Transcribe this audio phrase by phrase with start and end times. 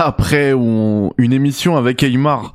[0.00, 2.54] après une émission avec Aymar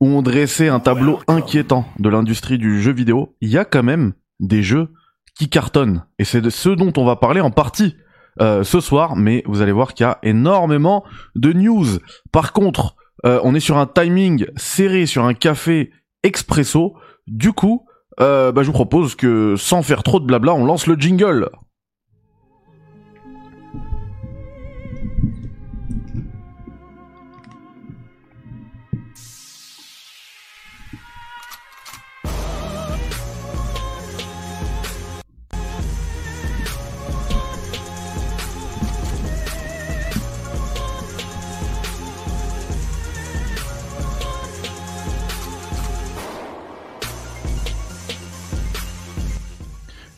[0.00, 3.82] où on dressait un tableau inquiétant de l'industrie du jeu vidéo, il y a quand
[3.82, 4.88] même des jeux
[5.36, 6.04] qui cartonnent.
[6.18, 7.96] Et c'est de ce dont on va parler en partie
[8.40, 11.04] euh, ce soir, mais vous allez voir qu'il y a énormément
[11.34, 11.86] de news.
[12.32, 12.94] Par contre,
[13.26, 15.90] euh, on est sur un timing serré, sur un café
[16.22, 16.94] expresso.
[17.26, 17.86] Du coup,
[18.20, 21.50] euh, bah, je vous propose que sans faire trop de blabla, on lance le jingle.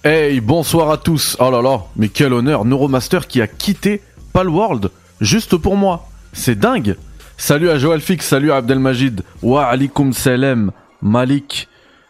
[0.02, 1.36] Hey, bonsoir à tous.
[1.40, 4.00] Oh là là, mais quel honneur, Neuromaster qui a quitté
[4.32, 6.08] Palworld juste pour moi.
[6.32, 6.96] C'est dingue.
[7.36, 9.20] Salut à Joël Fix, salut à Abdelmajid.
[9.42, 11.68] Wa alikum salam, Malik.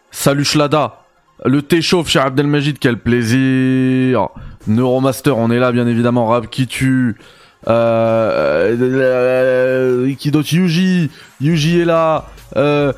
[0.09, 1.01] Salut Shlada.
[1.43, 4.29] Le thé chauffe chez Abdelmajid, quel plaisir.
[4.67, 6.27] Neuromaster, on est là bien évidemment.
[6.27, 7.17] Rab qui tue.
[7.67, 11.11] Euh, euh, Yuji.
[11.41, 12.29] Yuji est là.
[12.55, 12.93] Euh,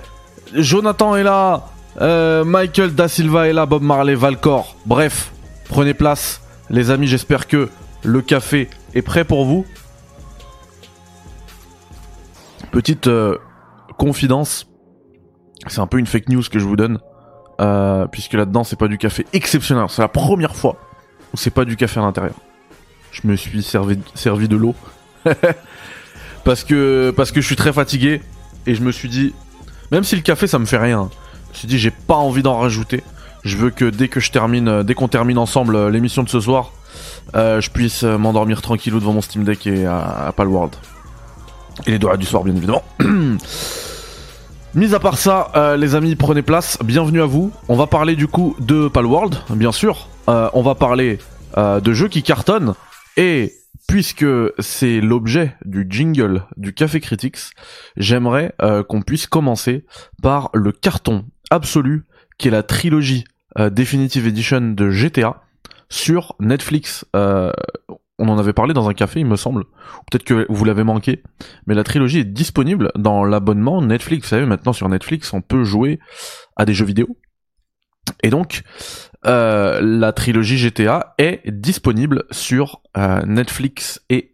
[0.53, 1.63] Jonathan est là.
[2.01, 4.75] Euh, Michael Da Silva est là, Bob Marley, Valcor.
[4.85, 5.31] Bref,
[5.69, 6.41] prenez place.
[6.69, 7.69] Les amis, j'espère que
[8.03, 9.65] le café est prêt pour vous.
[12.71, 13.37] Petite euh,
[13.97, 14.67] confidence.
[15.67, 16.99] C'est un peu une fake news que je vous donne.
[17.61, 19.85] Euh, puisque là-dedans, c'est pas du café exceptionnel.
[19.89, 20.77] C'est la première fois
[21.33, 22.35] où c'est pas du café à l'intérieur.
[23.11, 24.75] Je me suis servi, servi de l'eau.
[26.43, 28.21] parce que parce que je suis très fatigué
[28.65, 29.33] et je me suis dit
[29.91, 31.09] même si le café ça me fait rien
[31.53, 33.03] je me suis dit, j'ai pas envie d'en rajouter.
[33.43, 36.29] Je veux que dès que je termine, euh, dès qu'on termine ensemble euh, l'émission de
[36.29, 36.71] ce soir,
[37.35, 40.75] euh, je puisse m'endormir tranquillou devant mon Steam Deck et à, Palworld.
[41.85, 42.83] Et les doigts du soir, bien évidemment.
[44.73, 46.79] Mis à part ça, les amis, prenez place.
[46.83, 47.51] Bienvenue à vous.
[47.67, 50.07] On va parler du coup de Palworld, bien sûr.
[50.27, 51.19] on va parler
[51.55, 52.73] de jeux qui cartonnent.
[53.15, 53.53] Et
[53.87, 54.25] puisque
[54.57, 57.51] c'est l'objet du jingle du Café Critics,
[57.97, 58.55] j'aimerais
[58.89, 59.85] qu'on puisse commencer
[60.23, 62.03] par le carton absolue,
[62.37, 63.25] qui est la trilogie
[63.59, 65.43] euh, Definitive Edition de GTA
[65.87, 67.05] sur Netflix.
[67.15, 67.51] Euh,
[68.17, 69.65] on en avait parlé dans un café, il me semble.
[70.09, 71.21] Peut-être que vous l'avez manqué.
[71.67, 74.25] Mais la trilogie est disponible dans l'abonnement Netflix.
[74.25, 75.99] Vous savez, maintenant sur Netflix, on peut jouer
[76.55, 77.17] à des jeux vidéo.
[78.23, 78.63] Et donc,
[79.25, 82.81] euh, la trilogie GTA est disponible sur
[83.25, 84.01] Netflix.
[84.09, 84.31] Et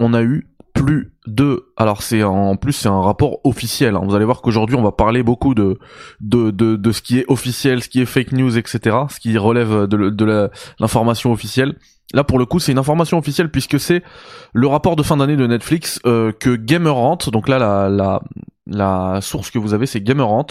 [0.00, 4.02] on a eu plus de alors c'est en plus c'est un rapport officiel hein.
[4.04, 5.78] vous allez voir qu'aujourd'hui on va parler beaucoup de,
[6.20, 9.86] de de, ce qui est officiel ce qui est fake news etc ce qui relève
[9.86, 11.76] de, de l'information officielle
[12.12, 14.02] là pour le coup c'est une information officielle puisque c'est
[14.52, 18.22] le rapport de fin d'année de Netflix euh, que Gamerant donc là la, la
[18.66, 20.46] la source que vous avez c'est Gamerant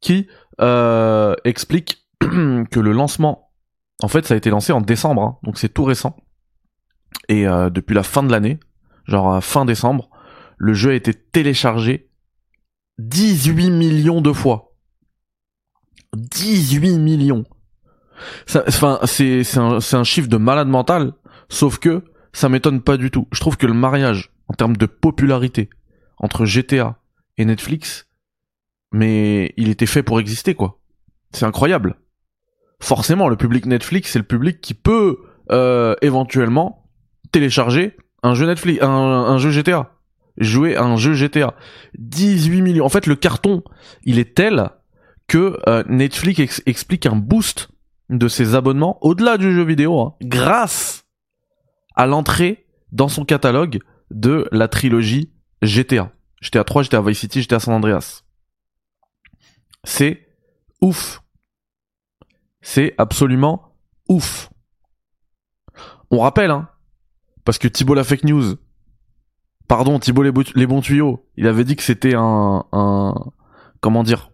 [0.00, 0.26] qui
[0.60, 3.50] euh, explique que le lancement
[4.02, 5.38] en fait ça a été lancé en décembre hein.
[5.44, 6.16] donc c'est tout récent
[7.28, 8.58] et euh, depuis la fin de l'année
[9.04, 10.10] genre fin décembre,
[10.56, 12.10] le jeu a été téléchargé
[12.98, 14.76] 18 millions de fois.
[16.14, 17.44] 18 millions.
[18.48, 21.12] Enfin, c'est un, un chiffre de malade mental,
[21.48, 23.26] sauf que ça m'étonne pas du tout.
[23.32, 25.70] Je trouve que le mariage, en termes de popularité,
[26.18, 27.00] entre GTA
[27.36, 28.08] et Netflix,
[28.92, 30.80] mais il était fait pour exister, quoi.
[31.32, 31.96] C'est incroyable.
[32.80, 35.18] Forcément, le public Netflix, c'est le public qui peut
[35.50, 36.88] euh, éventuellement
[37.32, 39.90] télécharger un jeu Netflix, un, jeu GTA.
[40.38, 41.54] Jouer un jeu GTA.
[41.98, 42.84] 18 millions.
[42.84, 43.62] En fait, le carton,
[44.02, 44.70] il est tel
[45.28, 47.68] que euh, Netflix explique un boost
[48.08, 51.04] de ses abonnements au-delà du jeu vidéo, hein, grâce
[51.94, 53.78] à l'entrée dans son catalogue
[54.10, 55.30] de la trilogie
[55.62, 56.10] GTA.
[56.40, 58.22] GTA 3, GTA Vice City, GTA San Andreas.
[59.84, 60.26] C'est
[60.80, 61.20] ouf.
[62.62, 63.76] C'est absolument
[64.08, 64.50] ouf.
[66.10, 66.68] On rappelle, hein,
[67.44, 68.56] parce que Thibault la fake news,
[69.68, 73.14] pardon, Thibault les, bons tuyaux, il avait dit que c'était un, un,
[73.80, 74.30] comment dire,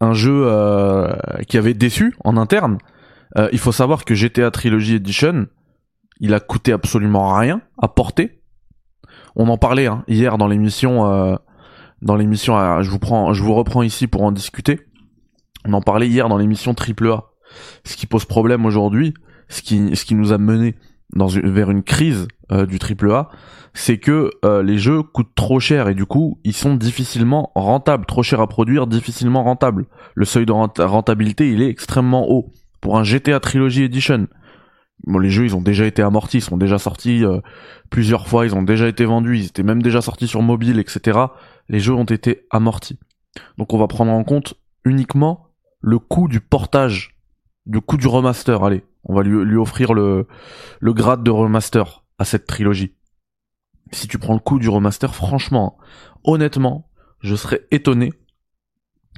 [0.00, 1.14] un jeu euh,
[1.48, 2.78] qui avait déçu en interne.
[3.36, 5.46] Euh, il faut savoir que GTA Trilogy Edition,
[6.20, 8.40] il a coûté absolument rien à porter.
[9.36, 11.36] On en parlait hein, hier dans l'émission, euh,
[12.02, 14.80] dans l'émission, je vous prends, je vous reprends ici pour en discuter.
[15.64, 17.24] On en parlait hier dans l'émission AAA.
[17.84, 19.14] Ce qui pose problème aujourd'hui,
[19.48, 20.76] ce qui, ce qui nous a mené
[21.14, 23.30] vers une crise euh, du triple A,
[23.72, 28.06] c'est que euh, les jeux coûtent trop cher et du coup ils sont difficilement rentables,
[28.06, 29.86] trop cher à produire, difficilement rentables.
[30.14, 32.50] Le seuil de rentabilité il est extrêmement haut
[32.80, 34.28] pour un GTA Trilogy Edition
[35.06, 37.40] Bon, les jeux, ils ont déjà été amortis, ils sont déjà sortis euh,
[37.90, 41.18] plusieurs fois, ils ont déjà été vendus, ils étaient même déjà sortis sur mobile, etc.
[41.68, 42.98] Les jeux ont été amortis.
[43.58, 45.48] Donc on va prendre en compte uniquement
[45.80, 47.18] le coût du portage,
[47.66, 48.64] du coût du remaster.
[48.64, 50.26] Allez, on va lui, lui offrir le,
[50.80, 52.96] le grade de remaster à cette trilogie.
[53.92, 55.78] Si tu prends le coût du remaster, franchement,
[56.24, 56.90] honnêtement,
[57.20, 58.12] je serais étonné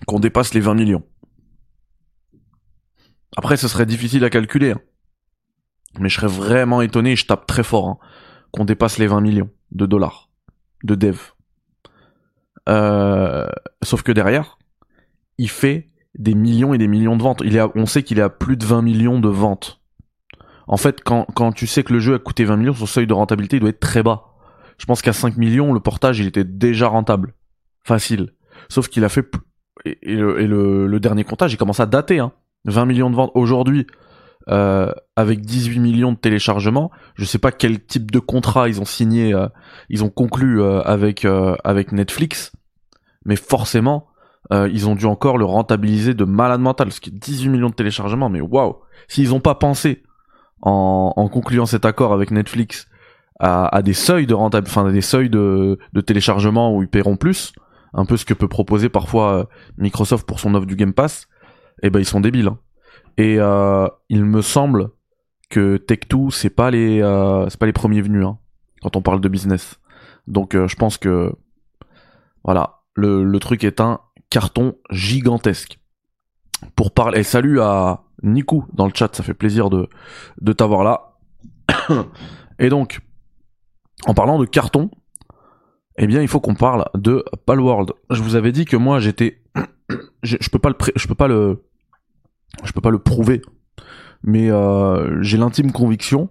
[0.07, 1.05] qu'on dépasse les 20 millions.
[3.37, 4.73] Après, ce serait difficile à calculer.
[4.73, 4.81] Hein.
[5.99, 7.99] Mais je serais vraiment étonné, je tape très fort, hein,
[8.51, 10.31] qu'on dépasse les 20 millions de dollars
[10.85, 11.19] de dev.
[12.69, 13.49] Euh,
[13.83, 14.59] sauf que derrière,
[15.39, 17.43] il fait des millions et des millions de ventes.
[17.75, 19.81] On sait qu'il est à plus de 20 millions de ventes.
[20.67, 23.13] En fait, quand, tu sais que le jeu a coûté 20 millions, son seuil de
[23.13, 24.25] rentabilité doit être très bas.
[24.79, 27.35] Je pense qu'à 5 millions, le portage, il était déjà rentable.
[27.85, 28.33] Facile.
[28.69, 29.27] Sauf qu'il a fait...
[29.85, 32.19] Et, le, dernier comptage, il commence à dater.
[32.19, 32.33] Hein.
[32.65, 33.87] 20 millions de ventes aujourd'hui,
[34.49, 36.91] euh, avec 18 millions de téléchargements.
[37.15, 39.47] Je sais pas quel type de contrat ils ont signé, euh,
[39.89, 42.51] ils ont conclu euh, avec Netflix,
[43.25, 44.09] mais forcément,
[44.51, 47.75] ils ont dû encore le rentabiliser de malade mental, qu'il y a 18 millions de
[47.75, 48.29] téléchargements.
[48.29, 48.77] Mais waouh,
[49.09, 50.03] s'ils ont pas pensé
[50.63, 52.89] en, concluant cet accord avec Netflix
[53.39, 57.53] à, des seuils de enfin des seuils de, téléchargement où ils paieront plus,
[57.93, 59.49] un peu ce que peut proposer parfois
[59.79, 61.29] Microsoft pour son offre du Game Pass,
[61.83, 62.49] eh ben ils sont débiles.
[62.49, 62.59] Hein.
[63.19, 64.91] Et euh, il me semble
[65.49, 68.39] que Tech2 c'est pas les euh, c'est pas les premiers venus hein,
[68.83, 69.79] quand on parle de business.
[70.27, 71.33] Donc euh, je pense que
[72.45, 74.01] voilà, le truc est un
[74.31, 75.79] carton gigantesque.
[76.75, 81.19] Pour parler, et salut à Niku dans le chat, ça fait plaisir de t'avoir là.
[82.59, 83.01] et donc,
[84.07, 84.91] en parlant de carton,
[85.99, 87.93] eh bien, il faut qu'on parle de Palworld.
[88.11, 89.43] Je vous avais dit que moi, j'étais,
[90.23, 91.65] je, je peux pas le, je peux pas le,
[92.65, 93.43] je peux pas le prouver,
[94.23, 96.29] mais euh, j'ai l'intime conviction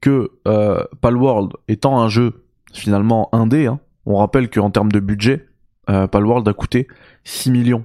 [0.00, 5.46] que euh, Palworld étant un jeu finalement indé, hein, on rappelle qu'en termes de budget,
[5.90, 6.88] euh, Palworld a coûté
[7.24, 7.84] 6 millions,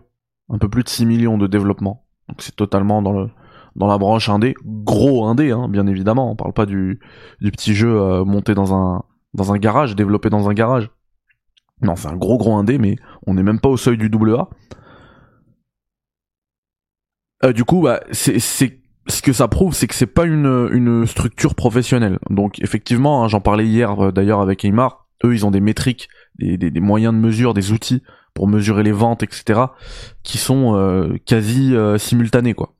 [0.50, 2.06] un peu plus de 6 millions de développement.
[2.30, 3.30] Donc c'est totalement dans le
[3.76, 6.32] dans la branche indé, gros indé, hein, bien évidemment.
[6.32, 7.00] On parle pas du,
[7.42, 9.04] du petit jeu euh, monté dans un
[9.34, 10.90] dans un garage, développé dans un garage.
[11.82, 12.96] Non, c'est un gros gros indé, mais
[13.28, 14.50] on n'est même pas au seuil du double A.
[17.46, 21.06] Euh, du coup, bah, c'est ce que ça prouve, c'est que c'est pas une, une
[21.06, 22.18] structure professionnelle.
[22.32, 25.08] Donc effectivement, hein, j'en parlais hier euh, d'ailleurs avec Aymar.
[25.24, 28.04] Eux, ils ont des métriques, des, des, moyens de mesure, des outils
[28.38, 29.62] pour mesurer les ventes, etc.,
[30.22, 32.76] qui sont euh, quasi simultanés, quoi.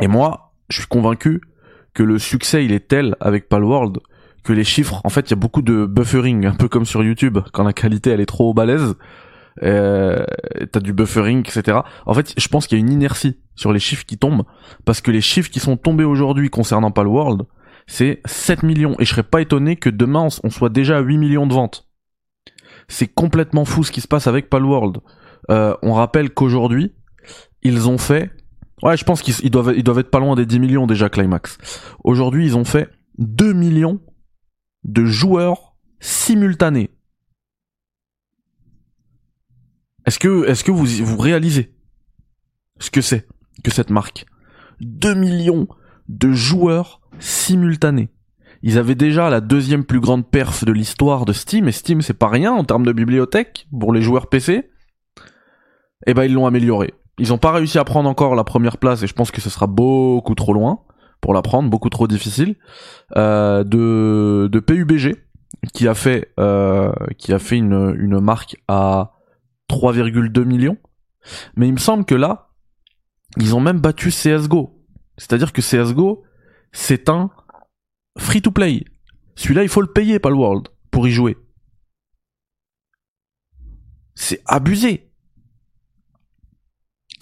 [0.00, 1.40] Et moi, je suis convaincu
[1.94, 3.98] que le succès, il est tel avec Palworld
[4.42, 7.04] que les chiffres, en fait, il y a beaucoup de buffering, un peu comme sur
[7.04, 8.96] YouTube, quand la qualité elle est trop balèze,
[9.62, 10.24] euh,
[10.72, 11.78] t'as du buffering, etc.
[12.06, 14.44] En fait, je pense qu'il y a une inertie sur les chiffres qui tombent,
[14.84, 17.42] parce que les chiffres qui sont tombés aujourd'hui concernant Palworld,
[17.86, 21.18] c'est 7 millions, et je serais pas étonné que demain on soit déjà à 8
[21.18, 21.89] millions de ventes.
[22.90, 24.98] C'est complètement fou ce qui se passe avec Palworld.
[25.50, 26.92] Euh, on rappelle qu'aujourd'hui,
[27.62, 28.30] ils ont fait...
[28.82, 31.58] Ouais, je pense qu'ils doivent, ils doivent être pas loin des 10 millions déjà, Climax.
[32.02, 32.88] Aujourd'hui, ils ont fait
[33.18, 34.00] 2 millions
[34.84, 36.90] de joueurs simultanés
[40.06, 41.74] Est-ce que, est-ce que vous, vous réalisez
[42.80, 43.28] ce que c'est
[43.62, 44.26] que cette marque?
[44.80, 45.68] 2 millions
[46.08, 48.08] de joueurs simultanés.
[48.62, 52.14] Ils avaient déjà la deuxième plus grande perf de l'histoire de Steam, et Steam c'est
[52.14, 54.52] pas rien en termes de bibliothèque pour les joueurs PC.
[54.52, 54.62] Et
[56.06, 56.94] eh ben ils l'ont amélioré.
[57.18, 59.50] Ils ont pas réussi à prendre encore la première place, et je pense que ce
[59.50, 60.80] sera beaucoup trop loin
[61.20, 62.56] pour la prendre, beaucoup trop difficile.
[63.16, 65.16] Euh, de, de PUBG
[65.74, 69.12] qui a fait euh, qui a fait une, une marque à
[69.70, 70.78] 3,2 millions.
[71.56, 72.48] Mais il me semble que là,
[73.36, 74.82] ils ont même battu CSGO.
[75.18, 76.24] C'est-à-dire que CSGO,
[76.72, 77.30] c'est un
[78.18, 78.84] free-to-play.
[79.36, 81.36] Celui-là, il faut le payer, pas le World, pour y jouer.
[84.14, 85.10] C'est abusé.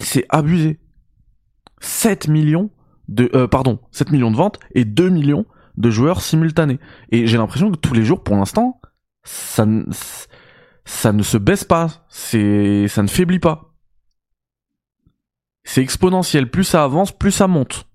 [0.01, 0.79] C'est abusé.
[1.81, 2.71] 7 millions
[3.07, 5.45] de euh, pardon, 7 millions de ventes et 2 millions
[5.77, 6.79] de joueurs simultanés.
[7.11, 8.81] Et j'ai l'impression que tous les jours pour l'instant,
[9.23, 9.65] ça
[10.85, 13.73] ça ne se baisse pas, c'est ça ne faiblit pas.
[15.63, 17.88] C'est exponentiel, plus ça avance, plus ça monte.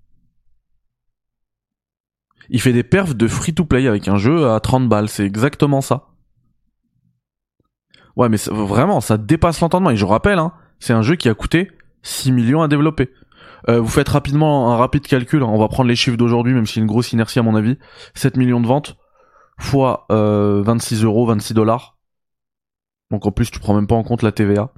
[2.49, 5.25] Il fait des perfs de free to play avec un jeu à 30 balles, c'est
[5.25, 6.07] exactement ça.
[8.15, 9.89] Ouais, mais vraiment, ça dépasse l'entendement.
[9.89, 11.69] Et je rappelle, hein, c'est un jeu qui a coûté
[12.03, 13.09] 6 millions à développer.
[13.67, 15.47] Euh, vous faites rapidement un rapide calcul, hein.
[15.47, 17.77] on va prendre les chiffres d'aujourd'hui, même si une grosse inertie à mon avis.
[18.13, 18.97] 7 millions de ventes,
[19.59, 21.97] fois 26 euh, euros, 26 dollars.
[23.11, 24.71] Donc en plus, tu prends même pas en compte la TVA.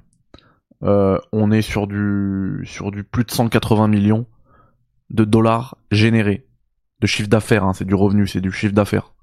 [0.84, 4.26] Euh, on est sur du sur du plus de 180 millions
[5.10, 6.47] de dollars générés
[7.00, 9.14] de chiffre d'affaires, hein, c'est du revenu, c'est du chiffre d'affaires.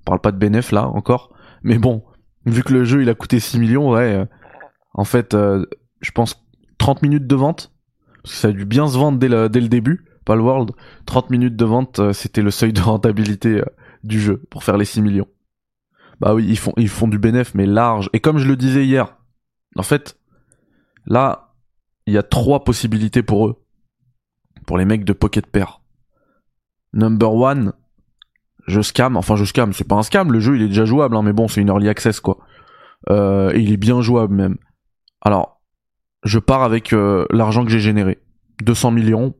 [0.00, 2.04] On parle pas de bénéf là encore, mais bon,
[2.46, 4.24] vu que le jeu il a coûté 6 millions, ouais, euh,
[4.94, 5.66] en fait, euh,
[6.00, 6.46] je pense
[6.78, 7.72] 30 minutes de vente,
[8.22, 10.70] parce que ça a dû bien se vendre dès le, début, pas le World,
[11.06, 13.62] 30 minutes de vente, euh, c'était le seuil de rentabilité
[14.04, 15.28] du jeu pour faire les 6 millions.
[16.20, 18.10] Bah oui, ils font, ils font du bénéf, mais large.
[18.12, 19.16] Et comme je le disais hier,
[19.76, 20.18] en fait,
[21.06, 21.54] là,
[22.06, 23.64] il y a trois possibilités pour eux.
[24.66, 25.80] Pour les mecs de Pocket Pair.
[26.92, 27.72] Number one,
[28.66, 29.16] je scam.
[29.16, 29.72] Enfin, je scam.
[29.72, 30.32] C'est pas un scam.
[30.32, 32.38] Le jeu, il est déjà jouable, hein, mais bon, c'est une early access, quoi.
[33.10, 34.56] Euh, et il est bien jouable, même.
[35.20, 35.60] Alors,
[36.24, 38.18] je pars avec euh, l'argent que j'ai généré.
[38.62, 39.34] 200 millions.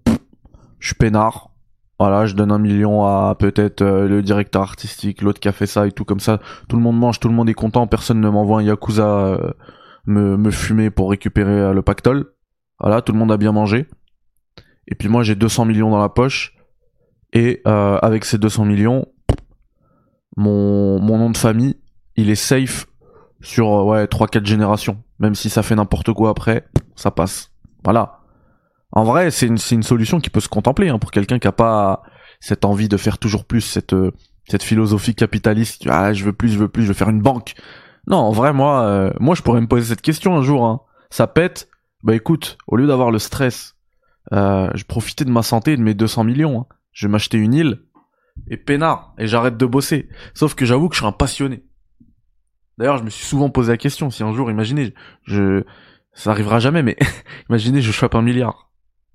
[0.79, 1.51] je suis peinard.
[1.99, 5.67] Voilà, je donne un million à peut-être euh, le directeur artistique, l'autre qui a fait
[5.67, 6.39] ça et tout comme ça.
[6.69, 9.51] Tout le monde mange, tout le monde est content, personne ne m'envoie un yakuza euh,
[10.07, 12.27] me, me fumer pour récupérer le pactole.
[12.79, 13.89] Voilà, tout le monde a bien mangé.
[14.87, 16.55] Et puis moi j'ai 200 millions dans la poche.
[17.33, 19.07] Et avec ces 200 millions,
[20.37, 21.77] mon, mon nom de famille,
[22.17, 22.87] il est safe
[23.41, 25.03] sur ouais 3-4 générations.
[25.19, 26.67] Même si ça fait n'importe quoi après,
[26.97, 27.53] ça passe.
[27.85, 28.21] Voilà.
[28.93, 31.53] En vrai, c'est une, une, solution qui peut se contempler hein, pour quelqu'un qui a
[31.53, 32.03] pas
[32.41, 34.13] cette envie de faire toujours plus, cette, euh,
[34.49, 35.87] cette philosophie capitaliste.
[35.89, 37.55] Ah, je veux plus, je veux plus, je veux faire une banque.
[38.07, 40.65] Non, en vrai, moi, euh, moi, je pourrais me poser cette question un jour.
[40.65, 40.81] Hein.
[41.11, 41.69] Ça pète.
[42.05, 43.75] Bah écoute, au lieu d'avoir le stress,
[44.33, 46.61] euh, je profitais de ma santé et de mes 200 millions.
[46.61, 46.67] Hein.
[46.99, 47.83] Je vais m'acheter une île
[48.49, 50.09] et peinard et j'arrête de bosser.
[50.35, 51.63] Sauf que j'avoue que je suis un passionné.
[52.77, 55.63] D'ailleurs, je me suis souvent posé la question si un jour, imaginez, je,
[56.13, 56.97] ça arrivera jamais, mais
[57.49, 58.69] imaginez, je chope un milliard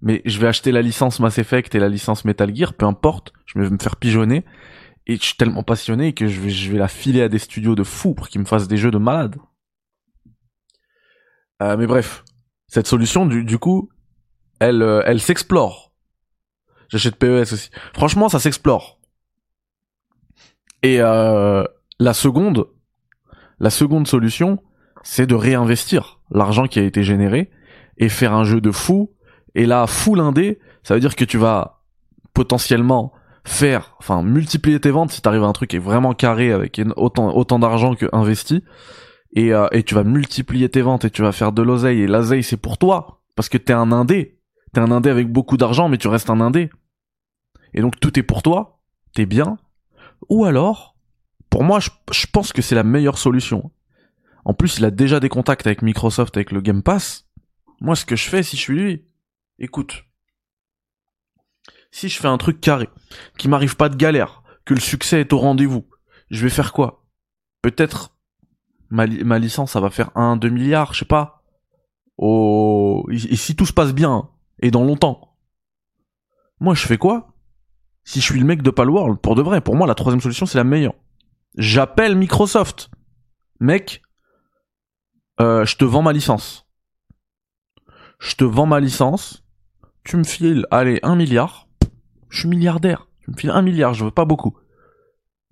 [0.04, 3.32] mais je vais acheter la licence Mass Effect et la licence Metal Gear, peu importe,
[3.46, 4.44] je vais me faire pigeonner,
[5.08, 8.13] et je suis tellement passionné que je vais, la filer à des studios de fous
[8.13, 9.38] pour qu'ils me fassent des jeux de malade.
[11.62, 12.25] Euh, mais bref,
[12.68, 13.90] cette solution, du, du coup,
[14.60, 15.83] elle, euh, elle s'explore.
[16.94, 17.72] J'achète PES aussi.
[17.96, 19.00] Franchement, ça s'explore.
[20.84, 21.64] Et euh,
[22.00, 22.68] la seconde,
[23.60, 24.60] la seconde solution,
[25.02, 27.50] c'est de réinvestir l'argent qui a été généré
[27.98, 29.10] et faire un jeu de fou.
[29.56, 31.82] Et là, full indé, ça veut dire que tu vas
[32.36, 33.12] potentiellement
[33.44, 36.80] faire, enfin multiplier tes ventes si t'arrives à un truc qui est vraiment carré avec
[36.96, 38.64] autant d'argent que investi,
[39.34, 42.02] et euh, et tu vas multiplier tes ventes et tu vas faire de l'oseille.
[42.02, 44.40] Et l'oseille c'est pour toi parce que t'es un indé,
[44.74, 46.70] t'es un indé avec beaucoup d'argent mais tu restes un indé,
[47.74, 48.80] et donc tout est pour toi,
[49.13, 49.58] t'es bien,
[50.30, 50.96] ou alors,
[51.50, 53.72] pour moi je, pense que c'est la meilleure solution.
[54.46, 57.27] En plus il a déjà des contacts avec Microsoft avec le Game Pass.
[57.80, 59.06] Moi ce que je fais si je suis lui,
[59.60, 60.06] écoute,
[61.92, 62.89] si je fais un truc carré,
[63.38, 65.86] qui m'arrive pas de galère, que le succès est au rendez-vous,
[66.30, 67.06] je vais faire quoi?
[67.62, 68.18] Peut-être
[68.89, 71.44] ma, ma, licence, ça va faire 1, 2 milliards, je sais pas.
[72.18, 75.38] Oh, et si tout se passe bien, et dans longtemps,
[76.60, 77.33] moi je fais quoi?
[78.06, 80.46] Si je suis le mec de Palworld, pour de vrai, pour moi la troisième solution
[80.46, 80.96] c'est la meilleure.
[81.58, 82.90] J'appelle Microsoft.
[83.60, 84.02] Mec,
[85.40, 86.68] euh, je te vends ma licence.
[88.20, 89.44] Je te vends ma licence
[90.04, 91.68] tu me files, allez, un milliard,
[92.30, 93.08] je suis milliardaire.
[93.24, 94.58] Tu me files un milliard, je veux pas beaucoup.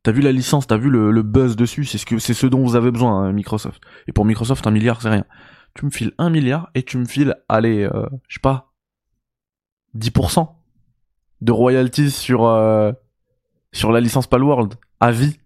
[0.04, 2.92] T'as vu la licence, t'as vu le, buzz dessus, c'est ce ce dont vous avez
[2.92, 3.82] besoin, hein, Microsoft.
[4.08, 5.26] Et pour Microsoft, un milliard, c'est rien.
[5.76, 8.74] Tu me files un milliard et tu me files, allez, euh, je sais pas,
[9.96, 10.50] 10%
[11.42, 12.92] de royalties sur euh,
[13.72, 15.40] sur la licence Palworld à vie.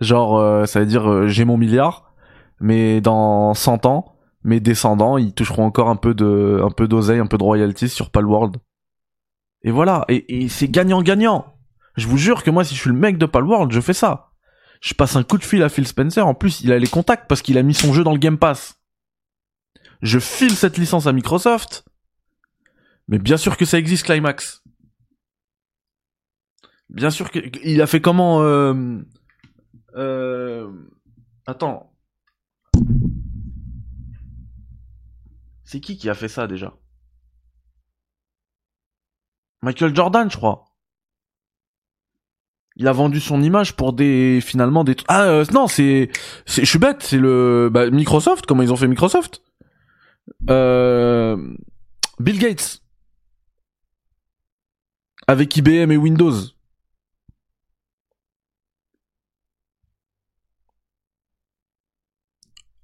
[0.00, 2.14] Genre, euh, ça veut dire j'ai mon milliard,
[2.60, 7.18] mais dans 100 ans, mes descendants, ils toucheront encore un peu de, un peu d'oseille,
[7.18, 8.56] un peu de royalties sur Palworld.
[9.62, 10.04] Et voilà.
[10.08, 11.54] Et, c'est gagnant-gagnant.
[11.96, 14.30] Je vous jure que moi, si je suis le mec de Palworld, je fais ça.
[14.80, 16.26] Je passe un coup de fil à Phil Spencer.
[16.26, 18.38] En plus, il a les contacts parce qu'il a mis son jeu dans le Game
[18.38, 18.80] Pass.
[20.00, 21.84] Je file cette licence à Microsoft.
[23.10, 24.62] Mais bien sûr que ça existe, Climax.
[26.88, 29.02] Bien sûr que il a fait comment euh...
[29.94, 30.72] Euh...
[31.46, 31.90] Attends,
[35.70, 36.74] C'est qui qui a fait ça déjà?
[39.62, 40.64] Michael Jordan, je crois.
[42.74, 46.10] Il a vendu son image pour des finalement des ah euh, non c'est
[46.46, 49.42] je suis bête c'est le bah, Microsoft comment ils ont fait Microsoft?
[50.48, 51.36] Euh,
[52.18, 52.82] Bill Gates
[55.30, 56.34] avec IBM et Windows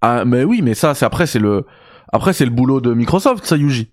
[0.00, 1.66] ah mais oui mais ça c'est après c'est le
[2.12, 3.92] après, c'est le boulot de Microsoft, ça, Yuji,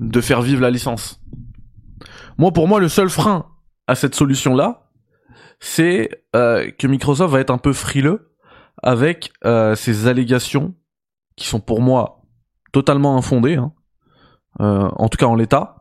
[0.00, 1.20] de faire vivre la licence.
[2.38, 3.46] Moi, pour moi, le seul frein
[3.86, 4.88] à cette solution-là,
[5.58, 8.32] c'est euh, que Microsoft va être un peu frileux
[8.82, 10.74] avec euh, ces allégations
[11.36, 12.22] qui sont pour moi
[12.72, 13.72] totalement infondées, hein.
[14.60, 15.79] euh, en tout cas en l'état,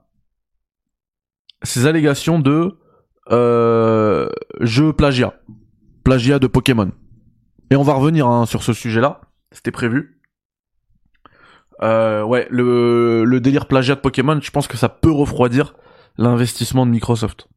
[1.63, 2.78] ces allégations de
[3.32, 4.30] euh,
[4.62, 5.39] jeu plagiat,
[6.04, 6.92] plagiat de Pokémon.
[7.72, 10.22] Et on va revenir hein, sur ce sujet-là, c'était prévu.
[11.82, 15.75] Euh, ouais, le, le délire plagiat de Pokémon, je pense que ça peut refroidir
[16.18, 17.48] l'investissement de Microsoft.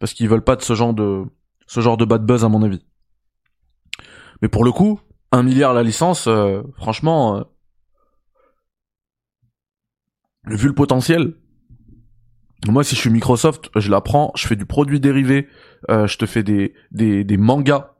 [0.00, 1.24] Parce qu'ils veulent pas de ce genre de,
[1.66, 2.84] ce genre de bad buzz à mon avis.
[4.42, 5.00] Mais pour le coup,
[5.32, 7.42] un milliard la licence, euh, franchement, euh,
[10.46, 11.34] vu le potentiel,
[12.66, 15.48] moi si je suis Microsoft, je la prends, je fais du produit dérivé,
[15.90, 17.92] euh, je te fais des, des, des mangas,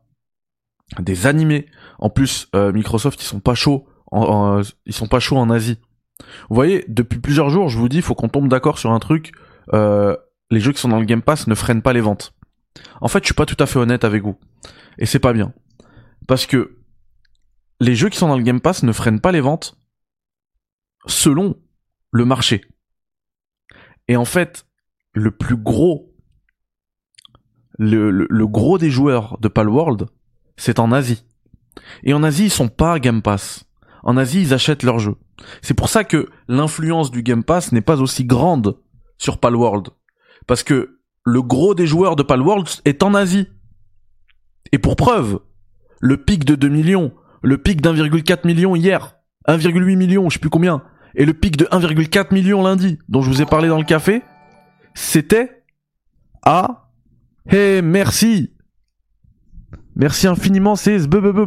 [0.99, 1.67] des animés.
[1.99, 5.79] En plus, Microsoft ils sont pas chauds, ils sont pas chauds en Asie.
[6.49, 9.33] Vous voyez, depuis plusieurs jours, je vous dis, faut qu'on tombe d'accord sur un truc.
[9.73, 12.35] les jeux qui sont dans le Game Pass ne freinent pas les ventes.
[13.01, 14.39] En fait, je suis pas tout à fait honnête avec vous.
[14.99, 15.53] Et c'est pas bien.
[16.27, 16.79] Parce que
[17.81, 19.79] les jeux qui sont dans le Game Pass ne freinent pas les ventes
[21.07, 21.57] selon
[22.11, 22.63] le marché.
[24.09, 24.67] Et en fait,
[25.13, 26.15] le plus gros,
[27.79, 30.07] le, gros des joueurs de Palworld,
[30.57, 31.25] c'est en Asie.
[32.03, 33.65] Et en Asie, ils sont pas Game Pass.
[34.03, 35.17] En Asie, ils achètent leurs jeux.
[35.63, 38.79] C'est pour ça que l'influence du Game Pass n'est pas aussi grande
[39.19, 39.89] sur Palworld.
[40.47, 43.49] Parce que le gros des joueurs de Palworld est en Asie.
[44.73, 45.41] Et pour preuve,
[46.01, 47.13] le pic de 2 millions,
[47.43, 50.83] le pic d'1,4 million hier, 1,8 million, je sais plus combien,
[51.15, 54.23] et le pic de 1,4 million lundi, dont je vous ai parlé dans le café,
[54.95, 55.65] c'était
[56.43, 56.91] à...
[57.51, 58.53] Hey, merci
[59.99, 60.97] Merci infiniment, c'est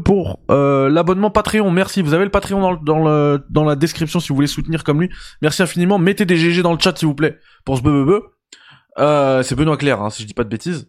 [0.04, 1.72] pour euh, l'abonnement Patreon.
[1.72, 5.10] Merci, vous avez le Patreon dans, la description si vous voulez soutenir comme lui.
[5.42, 8.22] Merci infiniment, mettez des GG dans le chat s'il vous plaît pour ce
[9.00, 10.88] euh, c'est Benoît Claire, hein, si je dis pas de bêtises.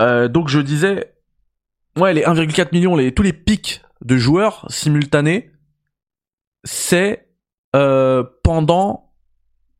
[0.00, 1.14] Euh, donc je disais,
[1.96, 5.52] ouais, les 1,4 millions, les, tous les pics de joueurs simultanés,
[6.64, 7.28] c'est
[7.76, 9.12] euh, pendant,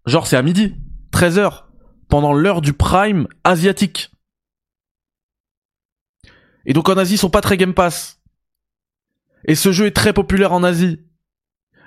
[0.06, 0.75] genre c'est à midi,
[1.12, 1.64] 13h,
[2.08, 4.11] pendant l'heure du prime asiatique.
[6.66, 8.20] Et donc en Asie, ils sont pas très Game Pass.
[9.44, 11.00] Et ce jeu est très populaire en Asie.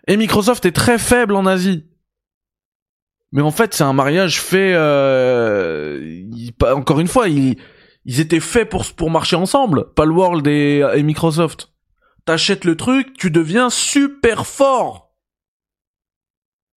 [0.07, 1.85] Et Microsoft est très faible en Asie.
[3.31, 4.73] Mais en fait, c'est un mariage fait.
[4.73, 6.25] Euh,
[6.61, 7.57] encore une fois, ils,
[8.05, 9.93] étaient faits pour pour marcher ensemble.
[9.93, 11.71] Palworld et, et Microsoft.
[12.25, 15.11] T'achètes le truc, tu deviens super fort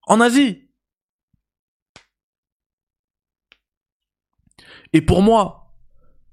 [0.07, 0.69] en Asie.
[4.93, 5.75] Et pour moi,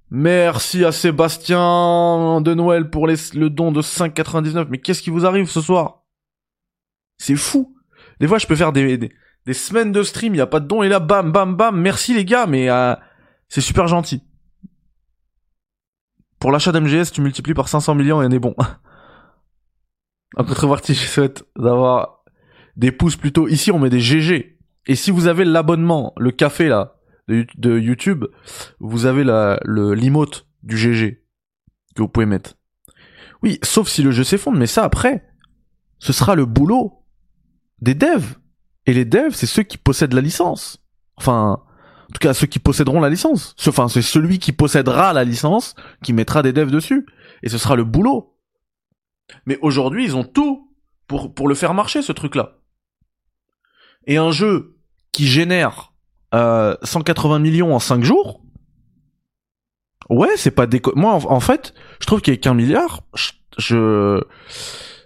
[0.10, 4.68] merci à Sébastien de Noël pour le don de 5,99.
[4.70, 6.04] Mais qu'est-ce qui vous arrive ce soir?
[7.18, 7.76] C'est fou.
[8.20, 9.10] Des fois, je peux faire des,
[9.52, 12.14] semaines de stream, il y a pas de don et là bam bam bam, merci
[12.14, 12.96] les gars, mais euh,
[13.50, 14.24] c'est super gentil.
[16.40, 18.56] Pour l'achat d'MGS, tu multiplies par 500 millions et on est bon.
[20.38, 22.24] en contrepartie, je souhaite d'avoir
[22.78, 23.48] des pouces plutôt.
[23.48, 24.58] Ici, on met des GG.
[24.88, 26.96] Et si vous avez l'abonnement, le café là
[27.28, 28.26] de, YouTube,
[28.80, 31.24] vous avez la, le l'emote du GG
[31.96, 32.56] que vous pouvez mettre.
[33.44, 35.26] Oui, sauf si le jeu s'effondre, mais ça après,
[36.00, 37.06] ce sera le boulot
[37.80, 38.36] des devs.
[38.86, 40.84] Et les devs, c'est ceux qui possèdent la licence.
[41.16, 43.56] Enfin, en tout cas, ceux qui posséderont la licence.
[43.68, 47.06] Enfin, c'est celui qui possédera la licence qui mettra des devs dessus.
[47.44, 48.31] Et ce sera le boulot.
[49.46, 50.72] Mais aujourd'hui, ils ont tout
[51.08, 52.60] pour, pour le faire marcher, ce truc-là.
[54.08, 54.78] Et un jeu
[55.12, 55.94] qui génère
[56.34, 58.42] euh, 180 millions en 5 jours,
[60.10, 60.94] ouais, c'est pas déco...
[60.96, 63.32] Moi, en, fait, je trouve qu'avec un milliard, je,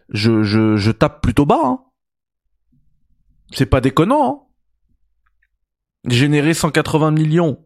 [0.09, 1.61] je, je, je tape plutôt bas.
[1.63, 1.79] Hein.
[3.51, 4.29] C'est pas déconnant.
[4.29, 4.41] Hein
[6.07, 7.65] Générer 180 millions.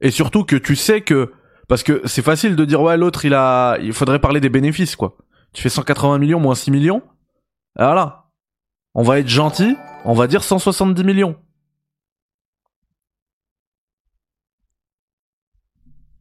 [0.00, 1.32] Et surtout que tu sais que
[1.68, 4.96] parce que c'est facile de dire ouais l'autre il a il faudrait parler des bénéfices
[4.96, 5.16] quoi.
[5.54, 7.02] Tu fais 180 millions moins 6 millions.
[7.76, 8.30] Voilà.
[8.94, 11.36] On va être gentil, on va dire 170 millions.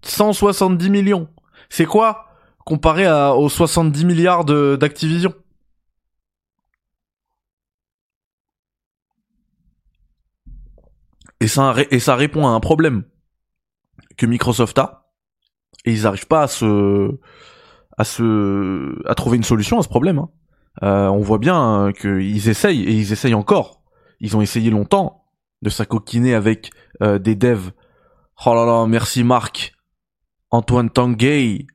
[0.03, 1.29] 170 millions.
[1.69, 2.27] C'est quoi
[2.65, 5.33] comparé aux 70 milliards d'Activision?
[11.39, 13.03] Et ça, et ça répond à un problème
[14.17, 15.11] que Microsoft a.
[15.85, 17.19] Et ils n'arrivent pas à se,
[18.03, 20.19] à se, trouver une solution à ce problème.
[20.19, 20.29] Hein.
[20.83, 23.81] Euh, on voit bien qu'ils essayent et ils essayent encore.
[24.19, 25.23] Ils ont essayé longtemps
[25.61, 27.71] de s'acoquiner avec euh, des devs.
[28.45, 29.73] Oh là là, merci Marc.
[30.51, 31.67] Antoine Tanguay.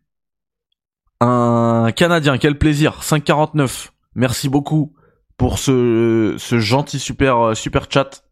[1.21, 3.01] Un Canadien, quel plaisir.
[3.01, 3.89] 5,49.
[4.15, 4.95] Merci beaucoup
[5.37, 8.25] pour ce, ce gentil super, super chat.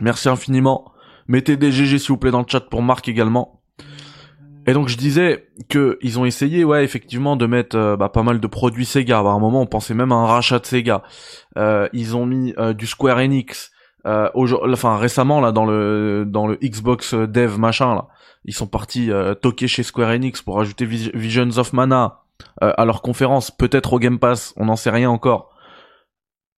[0.00, 0.92] Merci infiniment.
[1.28, 3.57] Mettez des GG s'il vous plaît dans le chat pour Marc également.
[4.68, 8.22] Et donc je disais que ils ont essayé, ouais, effectivement, de mettre euh, bah, pas
[8.22, 9.22] mal de produits Sega.
[9.22, 11.02] Bah, à un moment, on pensait même à un rachat de Sega.
[11.56, 13.72] Euh, ils ont mis euh, du Square Enix,
[14.06, 14.30] Euh,
[14.72, 18.04] enfin récemment là dans le dans le Xbox Dev machin là,
[18.44, 22.20] ils sont partis euh, toquer chez Square Enix pour ajouter Visions of Mana
[22.62, 25.50] euh, à leur conférence, peut-être au Game Pass, on n'en sait rien encore.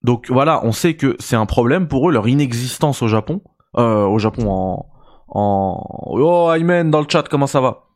[0.03, 3.41] Donc voilà, on sait que c'est un problème pour eux leur inexistence au Japon,
[3.75, 4.85] euh, au Japon en
[5.27, 7.90] en oh Ayman dans le chat comment ça va?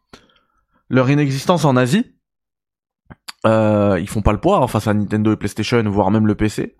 [0.90, 2.16] Leur inexistence en Asie,
[3.46, 6.36] euh, ils font pas le poids hein, face à Nintendo et PlayStation, voire même le
[6.36, 6.76] PC.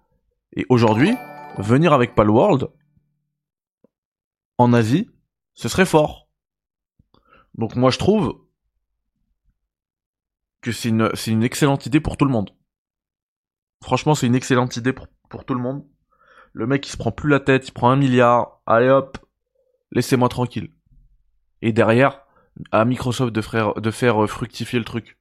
[0.56, 1.12] Et aujourd'hui,
[1.58, 2.70] venir avec Palworld
[4.58, 5.10] en Asie,
[5.54, 6.30] ce serait fort.
[7.56, 8.46] Donc moi je trouve
[10.62, 12.52] que c'est une, une excellente idée pour tout le monde.
[13.84, 15.86] Franchement, c'est une excellente idée pour, pour tout le monde.
[16.54, 19.18] Le mec, il se prend plus la tête, il prend un milliard, allez hop,
[19.92, 20.74] laissez-moi tranquille.
[21.62, 22.25] Et derrière,
[22.72, 25.18] à Microsoft de faire, euh, fructifier le truc.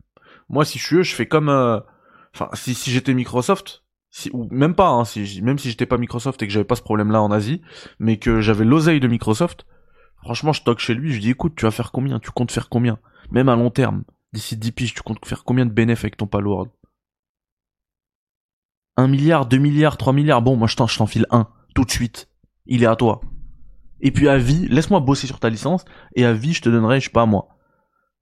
[0.49, 1.81] Moi, si je suis eux, je fais comme, euh,
[2.35, 3.85] enfin, si, j'étais Microsoft,
[4.33, 6.83] ou même pas, hein, si, même si j'étais pas Microsoft et que j'avais pas ce
[6.83, 7.63] problème-là en Asie,
[7.99, 9.67] mais que j'avais l'oseille de Microsoft,
[10.23, 12.21] franchement, je toque chez lui, je dis, écoute, tu vas faire combien?
[12.21, 12.99] Tu comptes faire combien?
[13.31, 16.27] Même à long terme, d'ici 10 piges, tu comptes faire combien de bénéfices avec ton
[16.27, 16.71] Palworld?
[18.97, 22.29] 1 milliard, 2 milliards, 3 milliards, bon, moi je t'enfile un, tout de suite.
[22.67, 23.21] Il est à toi.
[24.01, 27.01] Et puis à vie, laisse-moi bosser sur ta licence, et à vie, je te donnerai,
[27.01, 27.49] je sais pas moi.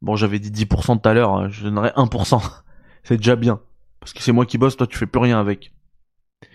[0.01, 2.43] Bon, j'avais dit 10% tout à l'heure, hein, je donnerai 1%.
[3.05, 3.61] c'est déjà bien.
[4.01, 5.73] Parce que c'est moi qui bosse, toi tu fais plus rien avec.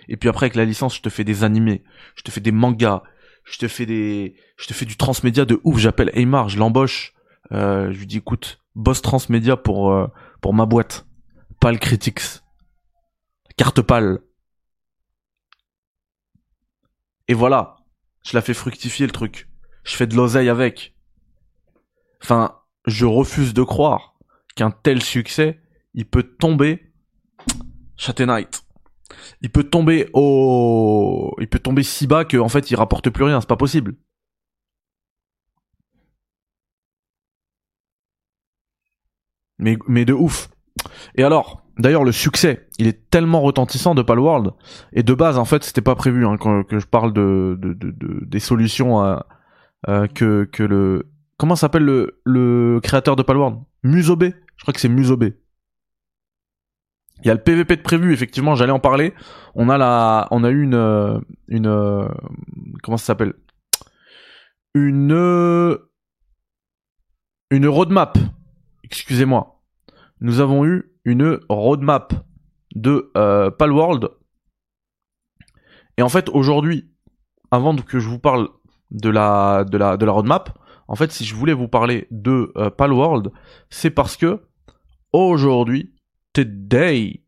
[0.09, 1.83] Et puis après avec la licence, je te fais des animés,
[2.15, 3.03] je te fais des mangas,
[3.45, 5.77] je te fais des, je te fais du transmédia de ouf.
[5.77, 7.13] J'appelle Aymar, je l'embauche.
[7.53, 10.07] Euh, je lui dis écoute, boss transmédia pour euh,
[10.41, 11.05] pour ma boîte,
[11.61, 12.41] Pal Critics,
[13.55, 14.19] carte pâle.
[17.29, 17.76] Et voilà,
[18.27, 19.47] je la fais fructifier le truc.
[19.85, 20.95] Je fais de l'oseille avec.
[22.21, 24.17] Enfin, je refuse de croire
[24.55, 25.61] qu'un tel succès,
[25.93, 26.91] il peut tomber
[28.19, 28.63] Knight
[29.41, 33.39] il peut tomber au, il peut tomber si bas qu'en fait il rapporte plus rien,
[33.39, 33.95] c'est pas possible.
[39.57, 40.49] Mais, mais de ouf.
[41.15, 44.51] Et alors, d'ailleurs, le succès, il est tellement retentissant de Palworld.
[44.93, 48.25] Et de base, en fait, c'était pas prévu hein, que je parle de, de, de,
[48.25, 49.25] des solutions à,
[50.13, 51.09] que, le.
[51.37, 53.59] Comment s'appelle le, créateur de Palworld?
[53.83, 55.37] Musobé Je crois que c'est Musobé.
[57.23, 59.13] Il y a le PVP de prévu, effectivement, j'allais en parler.
[59.55, 62.07] On a la, on a eu une, une,
[62.83, 63.33] comment ça s'appelle?
[64.75, 65.77] Une,
[67.49, 68.17] une roadmap.
[68.83, 69.61] Excusez-moi.
[70.21, 72.13] Nous avons eu une roadmap
[72.75, 74.09] de euh, Palworld.
[75.97, 76.91] Et en fait, aujourd'hui,
[77.49, 78.49] avant que je vous parle
[78.91, 82.51] de la, de la, de la roadmap, en fait, si je voulais vous parler de
[82.57, 83.31] euh, Palworld,
[83.69, 84.43] c'est parce que
[85.13, 85.95] aujourd'hui,
[86.33, 87.23] today,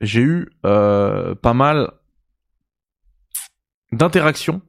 [0.00, 1.92] j'ai eu euh, pas mal
[3.92, 4.62] d'interactions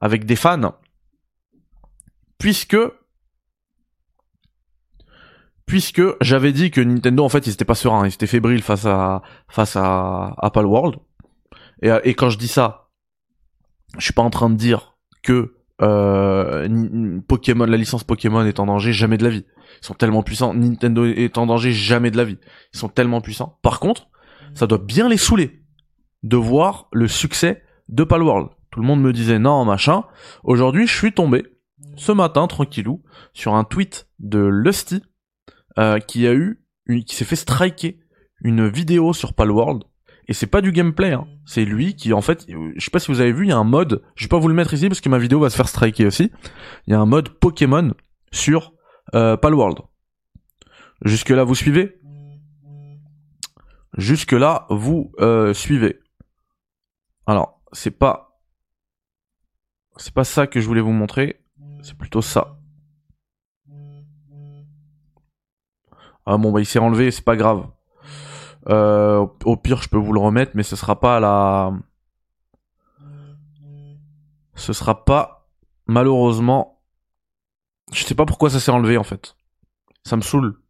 [0.00, 0.74] avec des fans,
[2.38, 2.78] puisque
[5.66, 8.86] puisque j'avais dit que Nintendo en fait ils étaient pas sereins, ils étaient fébriles face
[8.86, 10.96] à face à Apple World.
[11.82, 12.88] Et, quand je dis ça,
[13.98, 18.66] je suis pas en train de dire que euh, Pokémon, la licence Pokémon est en
[18.66, 19.44] danger jamais de la vie.
[19.82, 20.54] Ils sont tellement puissants.
[20.54, 22.38] Nintendo est en danger jamais de la vie.
[22.72, 23.58] Ils sont tellement puissants.
[23.60, 24.08] Par contre,
[24.54, 25.62] ça doit bien les saouler
[26.22, 28.48] de voir le succès de Palworld.
[28.70, 30.04] Tout le monde me disait non, machin.
[30.42, 31.44] Aujourd'hui, je suis tombé
[31.96, 33.02] ce matin, tranquillou,
[33.34, 35.02] sur un tweet de Lusty
[35.78, 37.98] euh, qui a eu, une, qui s'est fait striker
[38.42, 39.84] une vidéo sur Palworld.
[40.26, 41.26] Et c'est pas du gameplay, hein.
[41.44, 43.58] c'est lui qui en fait, je sais pas si vous avez vu, il y a
[43.58, 45.56] un mode, je vais pas vous le mettre ici parce que ma vidéo va se
[45.56, 46.32] faire striker aussi.
[46.86, 47.92] Il y a un mode Pokémon
[48.32, 48.72] sur
[49.14, 49.78] euh, Palworld.
[51.04, 52.00] Jusque là, vous suivez?
[53.98, 56.00] Jusque là, vous euh, suivez.
[57.26, 58.40] Alors, c'est pas
[59.96, 61.40] c'est pas ça que je voulais vous montrer,
[61.82, 62.58] c'est plutôt ça.
[66.26, 67.66] Ah bon bah il s'est enlevé, c'est pas grave.
[68.68, 71.72] Euh, au pire, je peux vous le remettre, mais ce sera pas la.
[74.54, 75.48] Ce sera pas
[75.86, 76.80] malheureusement.
[77.92, 79.36] Je sais pas pourquoi ça s'est enlevé en fait.
[80.04, 80.60] Ça me saoule.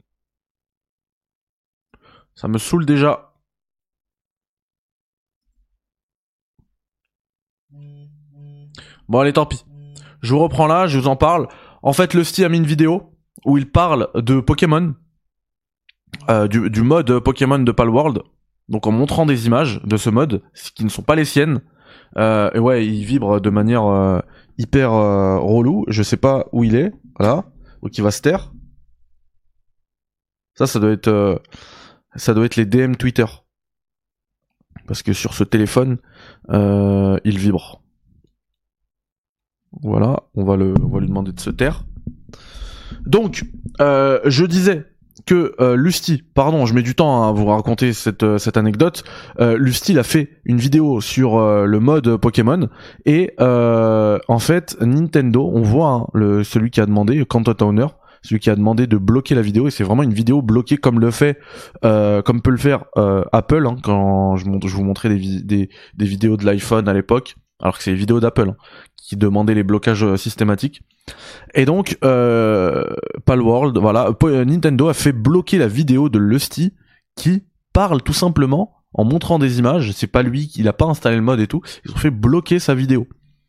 [2.35, 3.33] Ça me saoule déjà.
[9.09, 9.65] Bon allez tant pis.
[10.23, 11.49] Je vous reprends là, je vous en parle.
[11.83, 13.13] En fait, Lusty a mis une vidéo
[13.45, 14.95] où il parle de Pokémon,
[16.31, 18.23] euh, du, mode Pokémon de Palworld,
[18.69, 20.43] donc en montrant des images de ce mode,
[20.75, 21.61] qui ne sont pas les siennes.
[22.17, 24.21] Euh, et ouais, il vibre de manière euh,
[24.59, 25.85] hyper relou.
[25.89, 27.45] Je sais pas où il est, voilà.
[27.83, 28.53] Donc il va se taire.
[30.55, 31.43] Ça, ça doit être
[32.17, 33.27] ça doit être les DM Twitter.
[34.87, 35.99] parce que sur ce téléphone,
[36.51, 37.83] il vibre.
[39.83, 41.85] Voilà, on va, le, on va lui demander de se taire.
[43.05, 43.45] Donc,
[43.81, 44.94] je disais
[45.27, 49.05] que euh, Lusty, pardon, je mets du temps à vous raconter cette, euh, cette anecdote.
[49.41, 52.69] Euh, Lusty il a fait une vidéo sur euh, le mode Pokémon
[53.07, 57.87] et euh, en fait Nintendo, on voit hein, le celui qui a demandé, Canto Owner,
[58.23, 60.99] celui qui a demandé de bloquer la vidéo et c'est vraiment une vidéo bloquée comme
[60.99, 61.39] le fait,
[61.85, 65.69] euh, comme peut le faire euh, Apple hein, quand je, je vous montrais des, des,
[65.95, 68.57] des vidéos de l'iPhone à l'époque, alors que c'est les vidéos d'Apple hein,
[68.97, 70.83] qui demandaient les blocages euh, systématiques.
[71.55, 72.85] Et donc, euh,
[73.27, 76.73] Palworld, voilà, Po- euh, Nintendo a fait bloquer la vidéo de Lusty
[77.17, 79.93] qui parle tout simplement en montrant des images.
[79.93, 81.63] C'est pas lui, il a pas installé le mode et tout.
[81.85, 83.07] Ils ont fait bloquer sa vidéo.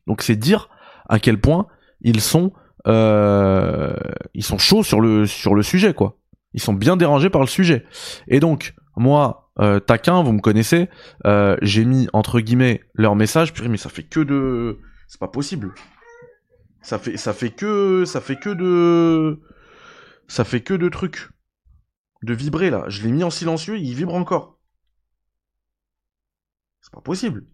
[0.08, 0.70] Donc c'est dire
[1.08, 1.68] à quel point
[2.02, 2.52] ils sont,
[2.88, 3.96] euh,
[4.34, 6.18] ils sont chauds sur le sur le sujet quoi.
[6.54, 7.86] Ils sont bien dérangés par le sujet.
[8.28, 10.90] Et donc moi, euh, taquin, vous me connaissez,
[11.26, 13.54] euh, j'ai mis entre guillemets leur message.
[13.54, 15.74] Purée, mais ça fait que de, c'est pas possible.
[16.82, 19.42] Ça fait, ça fait que, ça fait que de,
[20.28, 21.30] ça fait que de trucs,
[22.24, 22.86] de vibrer là.
[22.88, 24.60] Je l'ai mis en silencieux, il vibre encore.
[26.82, 27.46] C'est pas possible.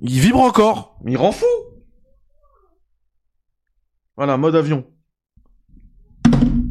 [0.00, 1.46] Il vibre encore, il rend fou.
[4.16, 4.84] Voilà, mode avion.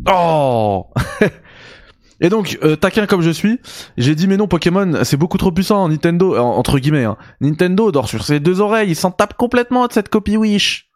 [0.10, 0.88] Oh
[2.22, 3.60] Et donc, euh, taquin comme je suis,
[3.98, 7.18] j'ai dit mais non Pokémon, c'est beaucoup trop puissant, Nintendo, euh, entre guillemets, hein.
[7.42, 10.90] Nintendo dort sur ses deux oreilles, il s'en tape complètement de cette copie Wish.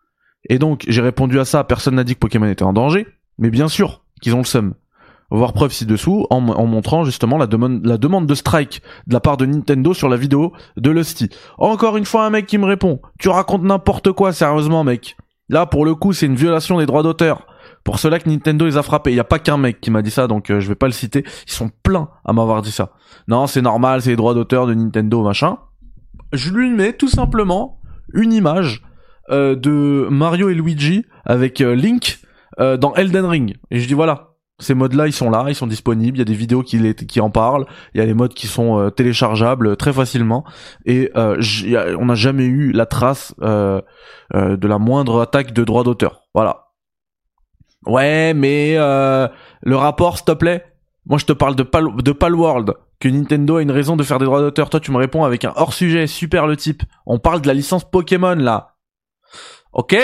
[0.50, 3.08] Et donc, j'ai répondu à ça, personne n'a dit que Pokémon était en danger,
[3.38, 4.74] mais bien sûr qu'ils ont le seum.
[5.30, 9.36] Voir preuve ci-dessous en, montrant justement la demande, la demande de strike de la part
[9.36, 11.28] de Nintendo sur la vidéo de Lusty.
[11.58, 15.18] Encore une fois, un mec qui me répond, tu racontes n'importe quoi, sérieusement mec.
[15.50, 17.48] Là, pour le coup, c'est une violation des droits d'auteur.
[17.84, 19.12] Pour cela que Nintendo les a frappés.
[19.12, 20.88] Il y a pas qu'un mec qui m'a dit ça, donc euh, je vais pas
[20.88, 21.24] le citer.
[21.48, 22.92] Ils sont pleins à m'avoir dit ça.
[23.28, 25.58] Non, c'est normal, c'est les droits d'auteur de Nintendo, machin.
[26.34, 27.80] Je lui mets tout simplement
[28.14, 28.84] une image
[29.30, 32.20] euh, de Mario et Luigi avec euh, Link
[32.60, 33.56] euh, dans Elden Ring.
[33.72, 36.18] Et je dis voilà, ces modes-là, ils sont là, ils sont disponibles.
[36.18, 37.66] Il y a des vidéos qui, en parlent.
[37.94, 40.44] Il y a les modes qui sont euh, téléchargeables très facilement.
[40.86, 41.40] Et euh,
[42.00, 43.82] on n'a jamais eu la trace euh,
[44.34, 46.24] euh, de la moindre attaque de droit d'auteur.
[46.34, 46.70] Voilà.
[47.86, 49.28] Ouais, mais euh,
[49.62, 50.66] le rapport, s'il te plaît.
[51.06, 54.20] Moi, je te parle de Pal, de Palworld, que Nintendo a une raison de faire
[54.20, 54.70] des droits d'auteur.
[54.70, 56.84] Toi, tu me réponds avec un hors sujet, super le type.
[57.06, 58.76] On parle de la licence Pokémon là.
[59.72, 59.96] Ok?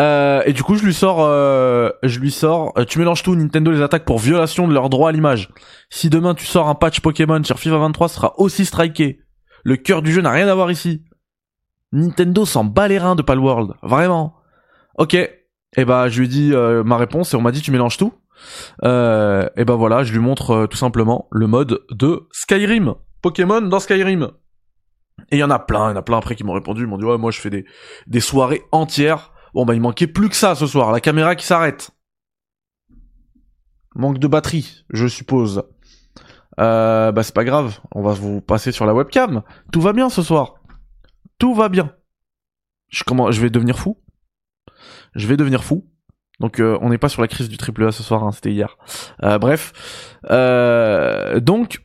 [0.00, 2.72] Euh, et du coup, je lui sors, euh, je lui sors.
[2.76, 3.36] euh, tu mélanges tout.
[3.36, 5.50] Nintendo les attaque pour violation de leur droit à l'image.
[5.90, 9.20] Si demain tu sors un patch Pokémon sur FIFA 23, ce sera aussi striké.
[9.62, 11.04] Le cœur du jeu n'a rien à voir ici.
[11.92, 14.34] Nintendo s'en bat les reins de Palworld, vraiment.
[14.98, 15.14] Ok.
[15.14, 18.12] Et bah je lui dis euh, ma réponse et on m'a dit tu mélanges tout.
[18.82, 22.94] Et bah voilà, je lui montre tout simplement le mode de Skyrim.
[23.22, 24.30] Pokémon dans Skyrim.
[25.30, 26.82] Et il y en a plein, il y en a plein après qui m'ont répondu,
[26.82, 27.64] ils m'ont dit ouais moi je fais des,
[28.08, 29.32] des soirées entières.
[29.54, 31.92] Bon bah il manquait plus que ça ce soir, la caméra qui s'arrête.
[33.94, 35.62] Manque de batterie, je suppose.
[36.58, 39.42] Euh, bah c'est pas grave, on va vous passer sur la webcam.
[39.72, 40.56] Tout va bien ce soir.
[41.38, 41.94] Tout va bien.
[42.88, 44.00] Je, comment, je vais devenir fou.
[45.14, 45.88] Je vais devenir fou.
[46.40, 48.52] Donc euh, on n'est pas sur la crise du triple A ce soir, hein, c'était
[48.52, 48.76] hier.
[49.22, 50.18] Euh, bref.
[50.30, 51.84] Euh, donc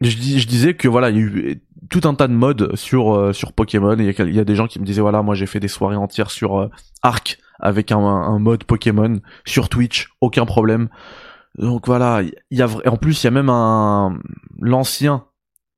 [0.00, 3.14] je, je disais que voilà, il y a eu tout un tas de modes sur
[3.14, 3.96] euh, sur Pokémon.
[3.98, 6.30] Il y, a des gens qui me disaient voilà, moi j'ai fait des soirées entières
[6.30, 6.70] sur euh,
[7.02, 10.88] Arc avec un, mode Pokémon sur Twitch, aucun problème.
[11.56, 14.18] Donc voilà, il y a en plus il y a même un
[14.60, 15.24] l'ancien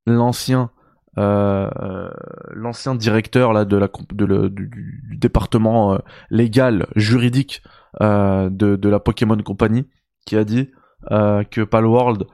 [0.05, 0.69] l'ancien
[1.17, 2.09] euh,
[2.51, 5.97] l'ancien directeur là de la de le- du, département euh,
[6.29, 7.63] légal juridique
[7.99, 9.87] de de la Pokémon Company
[10.25, 10.69] qui a dit
[11.09, 12.25] que Palworld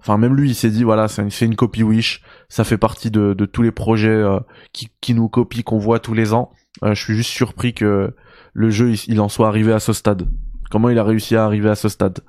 [0.00, 2.22] enfin même lui il s'est dit voilà c'est une, une copie Wish.
[2.48, 4.38] Ça fait partie de, tous les projets euh,
[4.72, 6.50] qui, nous copient qu'on voit tous les ans.
[6.82, 8.14] Euh, je suis juste surpris que
[8.52, 10.28] le jeu il, il en soit arrivé à ce stade.
[10.70, 12.20] Comment il a réussi à arriver à ce stade.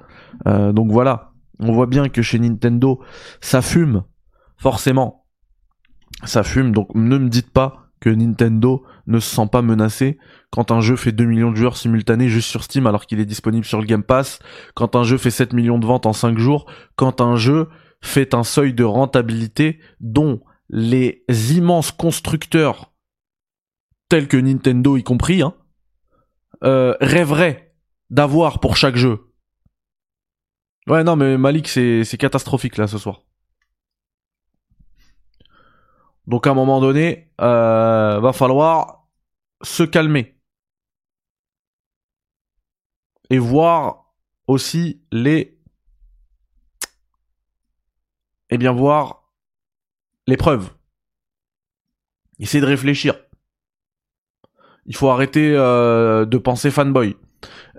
[0.47, 1.31] Euh, donc voilà.
[1.59, 3.01] On voit bien que chez Nintendo
[3.41, 4.03] ça fume.
[4.57, 5.25] Forcément.
[6.23, 6.71] Ça fume.
[6.71, 10.17] Donc ne me dites pas que Nintendo ne se sent pas menacé
[10.49, 13.25] quand un jeu fait 2 millions de joueurs simultanés juste sur Steam alors qu'il est
[13.25, 14.39] disponible sur le Game Pass,
[14.75, 17.67] quand un jeu fait 7 millions de ventes en 5 jours, quand un jeu
[18.01, 21.23] fait un seuil de rentabilité dont les
[21.55, 22.93] immenses constructeurs
[24.09, 25.53] tels que Nintendo y compris hein,
[26.63, 27.75] euh, rêveraient
[28.09, 29.19] d'avoir pour chaque jeu.
[30.87, 33.26] Ouais non mais Malik c'est c'est catastrophique là ce soir.
[36.27, 39.07] Donc à un moment donné, euh, va falloir
[39.63, 40.37] se calmer.
[43.29, 44.13] et voir
[44.47, 45.59] aussi les
[48.49, 49.33] eh bien voir
[50.25, 50.69] les preuves.
[52.39, 53.15] Essayez de réfléchir.
[54.85, 57.17] Il faut arrêter euh, de penser fanboy.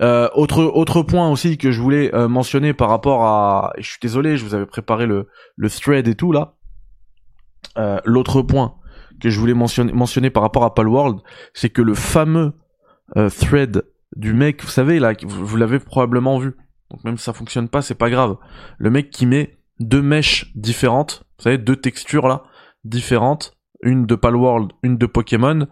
[0.01, 4.37] Euh, autre autre point aussi que je voulais mentionner par rapport à, je suis désolé,
[4.37, 6.58] je vous avais préparé le le thread et tout là.
[7.77, 8.75] Euh, l'autre point
[9.21, 11.19] que je voulais mentionner par rapport à Palworld,
[11.53, 12.53] c'est que le fameux
[13.17, 13.85] euh, thread
[14.17, 16.57] du mec, vous savez là, vous, l'avez probablement vu.
[16.91, 18.37] Donc même si ça fonctionne pas, c'est pas grave.
[18.79, 22.45] Le mec qui met deux mèches différentes, vous savez, deux textures là
[22.85, 25.67] différentes, une de Palworld, une de Pokémon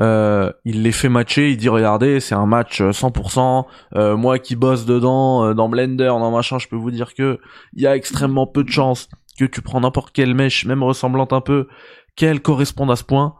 [0.00, 3.64] euh, il les fait matcher, il dit regardez c'est un match 100%,
[3.96, 7.38] euh, euh, moi qui bosse dedans, dans Blender, dans machin, je peux vous dire que
[7.72, 11.32] il y a extrêmement peu de chances que tu prends n'importe quelle mèche, même ressemblante
[11.32, 11.68] un peu,
[12.16, 13.36] qu'elle corresponde à ce point.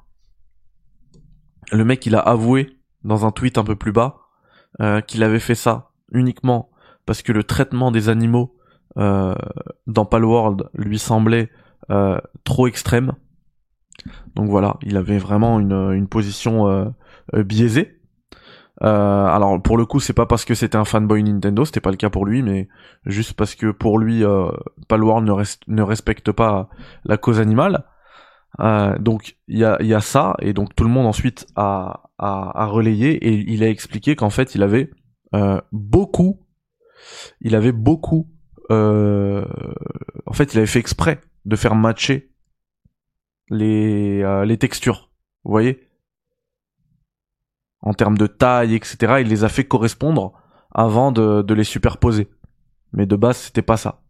[1.72, 4.20] Le mec il a avoué dans un tweet un peu plus bas
[5.06, 6.70] qu'il avait fait ça uniquement
[7.04, 8.56] parce que le traitement des animaux
[8.96, 11.50] dans Palworld lui semblait
[12.44, 13.14] trop extrême
[14.34, 16.86] donc voilà, il avait vraiment une, une position euh,
[17.34, 17.97] euh, biaisée.
[18.82, 21.90] Euh, alors pour le coup, c'est pas parce que c'était un fanboy Nintendo, c'était pas
[21.90, 22.68] le cas pour lui, mais
[23.06, 24.50] juste parce que pour lui, euh,
[24.88, 25.28] Palworld
[25.66, 26.68] ne, respecte pas
[27.04, 27.84] la cause animale.
[28.60, 32.66] Euh, donc il y a, ça, et donc tout le monde ensuite a, a, a
[32.66, 34.90] relayé, et il a expliqué qu'en fait il avait
[35.34, 36.40] euh, beaucoup,
[37.40, 38.30] il avait beaucoup,
[38.70, 42.30] en fait il avait fait exprès de faire matcher
[43.50, 45.10] les, les textures.
[45.44, 45.87] Vous voyez?
[47.80, 50.32] En termes de taille, etc., il les a fait correspondre
[50.74, 52.28] avant de, les superposer.
[52.92, 54.00] Mais de base, c'était pas ça.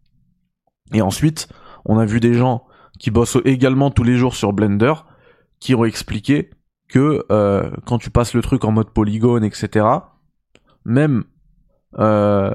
[0.93, 1.49] Et ensuite,
[1.85, 2.67] on a vu des gens
[2.99, 4.95] qui bossent également tous les jours sur Blender,
[5.61, 6.51] qui ont expliqué
[6.89, 9.87] que euh, quand tu passes le truc en mode polygone, etc.,
[10.85, 11.25] même
[11.99, 12.53] euh,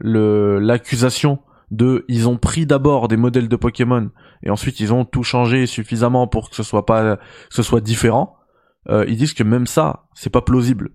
[0.00, 4.10] l'accusation de ils ont pris d'abord des modèles de Pokémon
[4.44, 7.18] et ensuite ils ont tout changé suffisamment pour que ce soit pas
[7.50, 8.36] ce soit différent
[8.88, 10.90] euh, ils disent que même ça c'est pas plausible.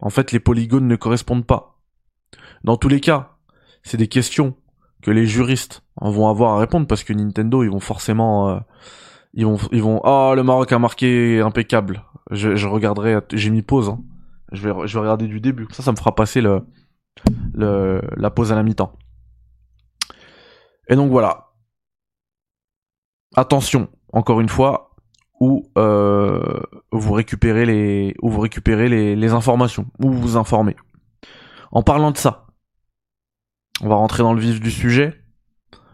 [0.00, 1.80] En fait les polygones ne correspondent pas.
[2.64, 3.36] Dans tous les cas
[3.82, 4.56] c'est des questions
[5.02, 8.58] que les juristes vont avoir à répondre parce que Nintendo ils vont forcément euh,
[9.34, 12.04] ils vont ils vont oh le Maroc a marqué impeccable.
[12.30, 14.00] Je, je regarderai j'ai mis pause hein.
[14.52, 16.66] je vais je vais regarder du début ça ça me fera passer le
[17.54, 18.92] le la pause à la mi-temps.
[20.88, 21.48] Et donc voilà.
[23.36, 24.87] Attention, encore une fois,
[25.40, 26.60] où euh,
[26.92, 30.76] vous récupérez les, où vous récupérez les, les informations, où vous vous informez.
[31.70, 32.46] En parlant de ça,
[33.80, 35.14] on va rentrer dans le vif du sujet.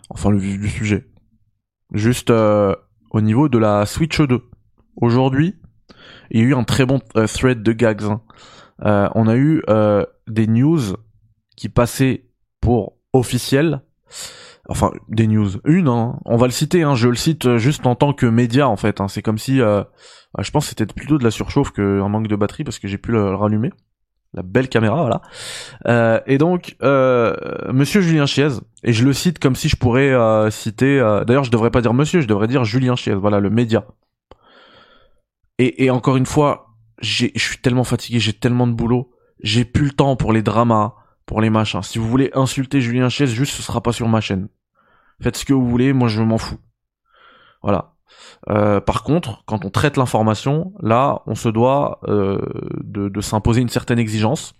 [0.08, 1.06] Enfin, le vif du sujet.
[1.92, 2.74] Juste euh,
[3.10, 4.42] au niveau de la Switch 2.
[4.96, 5.56] Aujourd'hui,
[6.30, 8.04] il y a eu un très bon euh, thread de gags.
[8.04, 8.22] Hein.
[8.84, 10.80] Euh, on a eu euh, des news
[11.56, 12.26] qui passaient
[12.60, 13.82] pour officiels
[14.68, 16.18] enfin des news une hein.
[16.24, 16.94] on va le citer hein.
[16.94, 19.08] je le cite euh, juste en tant que média en fait hein.
[19.08, 19.82] c'est comme si euh,
[20.34, 22.88] bah, je pense que c'était plutôt de la surchauffe qu'un manque de batterie parce que
[22.88, 23.70] j'ai pu le, rallumer
[24.32, 25.22] la belle caméra voilà
[25.86, 27.34] euh, et donc euh,
[27.72, 28.48] monsieur Julien Chiez
[28.82, 31.94] et je le cite comme si je pourrais euh, citer d'ailleurs je devrais pas dire
[31.94, 33.84] monsieur je devrais dire Julien Chiez voilà le média
[35.58, 36.68] et, et encore une fois
[37.00, 39.10] je suis tellement fatigué j'ai tellement de boulot
[39.42, 40.94] j'ai plus le temps pour les dramas
[41.26, 41.82] pour les machins.
[41.82, 44.48] Si vous voulez insulter Julien Chies, juste ce sera pas sur ma chaîne.
[45.22, 46.58] Faites ce que vous voulez, moi je m'en fous.
[47.62, 47.94] Voilà.
[48.50, 52.38] Euh, par contre, quand on traite l'information, là, on se doit euh,
[52.82, 54.54] de, s'imposer une certaine exigence.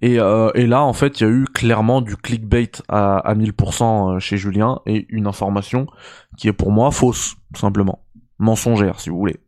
[0.00, 3.34] Et, euh, et là, en fait, il y a eu clairement du clickbait à, à
[3.34, 5.86] 1000% chez Julien et une information
[6.36, 8.04] qui est pour moi fausse, tout simplement.
[8.38, 9.38] Mensongère, si vous voulez.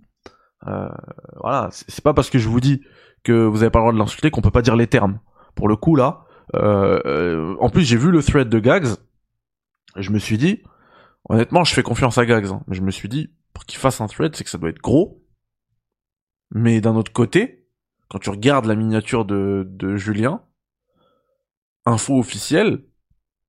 [1.40, 2.82] voilà, c'est pas parce que je vous dis
[3.24, 5.18] que vous avez pas le droit de l'insulter qu'on peut pas dire les termes
[5.54, 6.24] pour le coup là.
[6.54, 8.88] Euh, euh, en plus, j'ai vu le thread de Gags.
[9.96, 10.62] je me suis dit,
[11.28, 12.46] honnêtement, je fais confiance à Gags.
[12.46, 14.70] Hein, mais je me suis dit, pour qu'il fasse un thread, c'est que ça doit
[14.70, 15.22] être gros.
[16.50, 17.66] Mais d'un autre côté,
[18.08, 20.42] quand tu regardes la miniature de, de Julien,
[21.86, 22.84] info officielle,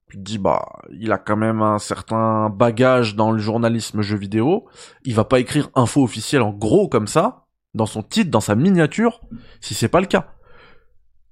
[0.10, 4.18] tu te dis bah il a quand même un certain bagage dans le journalisme jeu
[4.18, 4.68] vidéo.
[5.04, 8.56] Il va pas écrire info officielle en gros comme ça dans son titre, dans sa
[8.56, 9.22] miniature,
[9.60, 10.35] si c'est pas le cas.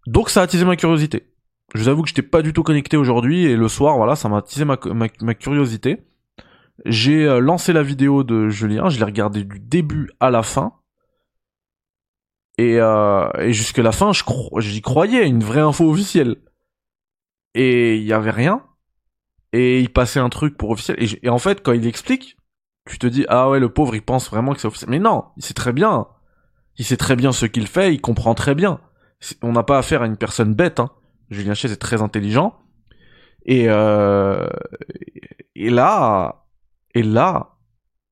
[0.06, 1.34] Donc ça a attisé ma curiosité.
[1.74, 4.30] Je vous avoue que j'étais pas du tout connecté aujourd'hui et le soir, voilà, ça
[4.30, 6.06] m'a attisé ma, curiosité.
[6.86, 10.74] J'ai euh, lancé la vidéo de Julien, je l'ai regardé du début à la fin.
[12.58, 16.38] Et, euh, et jusque la fin, j'y croyais, une vraie info officielle.
[17.56, 18.64] Et il y avait rien.
[19.54, 21.02] Et il passait un truc pour officiel.
[21.02, 22.38] Et, et, en fait, quand il explique,
[22.88, 24.92] tu te dis ah ouais, le pauvre, il pense vraiment que c'est officiel.
[24.92, 26.08] Mais non, il sait très bien.
[26.78, 28.80] Il sait très bien ce qu'il fait, il comprend très bien
[29.42, 30.80] on n'a pas affaire à une personne bête.
[30.80, 30.92] Hein.
[31.30, 32.58] Julien Chiez est très intelligent.
[33.46, 34.48] Et, euh,
[35.56, 36.46] et là,
[36.94, 37.58] et là,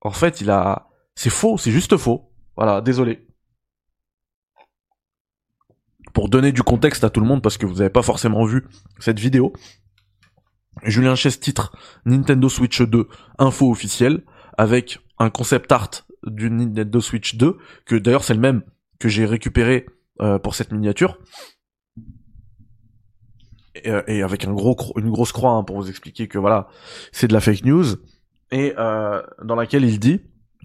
[0.02, 2.32] en fait, il a, c'est faux, c'est juste faux.
[2.56, 3.28] Voilà, désolé.
[6.14, 8.68] Pour donner du contexte à tout le monde, parce que vous n'avez pas forcément vu
[9.00, 9.54] cette vidéo,
[10.84, 13.08] Julien Chess titre Nintendo Switch 2
[13.38, 14.24] info officielle
[14.58, 15.90] avec un concept art
[16.26, 18.64] du Nintendo Switch 2 que d'ailleurs c'est le même
[19.00, 19.86] que j'ai récupéré
[20.22, 21.18] euh, pour cette miniature
[23.86, 26.68] euh, et, avec un gros une grosse croix hein, pour vous expliquer que voilà
[27.12, 27.86] c'est de la fake news
[28.52, 30.22] et euh, dans laquelle il dit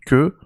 [0.06, 0.36] que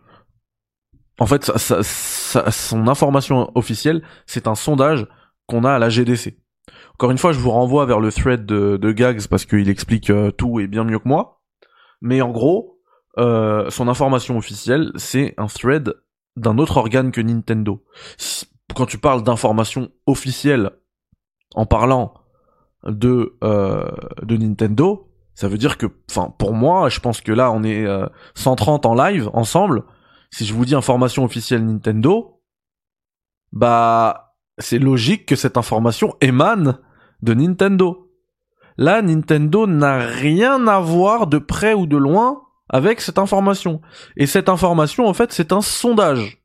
[1.19, 5.07] en fait son information officielle c'est un sondage
[5.47, 6.37] qu'on a à la GDC
[7.01, 10.31] encore une fois, je vous renvoie vers le thread de, Gags parce qu'il explique euh,
[10.31, 11.41] tout et bien mieux que moi.
[12.03, 12.79] Mais en gros,
[13.17, 15.95] euh, son information officielle, c'est un thread
[16.37, 17.83] d'un autre organe que Nintendo.
[18.75, 20.71] Quand tu parles d'information officielle
[21.55, 22.15] en parlant
[22.85, 23.91] de euh,
[24.23, 27.87] de Nintendo, ça veut dire que, enfin, pour moi, je pense que là, on est
[28.35, 29.85] 130 en live ensemble.
[30.31, 32.41] Si je vous dis information officielle Nintendo,
[33.53, 36.79] bah, c'est logique que cette information émane
[37.23, 38.11] de Nintendo.
[38.77, 43.81] Là, Nintendo n'a rien à voir de près ou de loin avec cette information.
[44.17, 46.40] Et cette information, en fait, c'est un sondage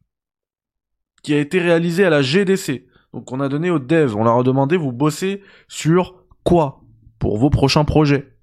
[1.26, 2.86] qui a été réalisé à la GDC.
[3.12, 6.84] Donc on a donné aux devs, on leur a demandé vous bossez sur quoi
[7.18, 8.38] pour vos prochains projets?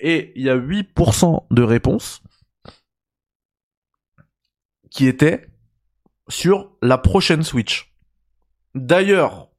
[0.00, 2.22] Et il y a 8% de réponses
[4.90, 5.50] qui étaient
[6.26, 7.94] sur la prochaine Switch.
[8.74, 9.50] D'ailleurs,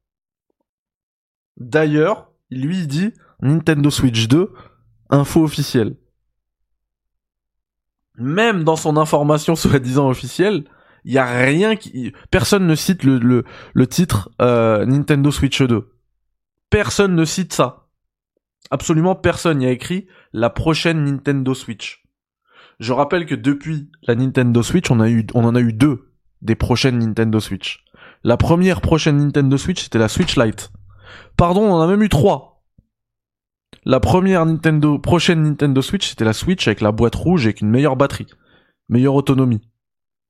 [1.56, 4.52] D'ailleurs, lui dit Nintendo Switch 2,
[5.10, 5.96] info officielle.
[8.16, 10.64] Même dans son information soi-disant officielle,
[11.08, 15.90] il y a rien qui personne ne cite le le, titre euh, Nintendo Switch 2.
[16.68, 17.88] Personne ne cite ça.
[18.70, 22.04] Absolument personne n'y a écrit la prochaine Nintendo Switch.
[22.78, 26.12] Je rappelle que depuis la Nintendo Switch, on a eu on en a eu deux
[26.42, 27.86] des prochaines Nintendo Switch.
[28.22, 30.70] La première prochaine Nintendo Switch, c'était la Switch Lite.
[31.38, 32.66] Pardon, on en a même eu trois.
[33.86, 37.70] La première Nintendo, prochaine Nintendo Switch, c'était la Switch avec la boîte rouge avec une
[37.70, 38.26] meilleure batterie,
[38.90, 39.62] meilleure autonomie.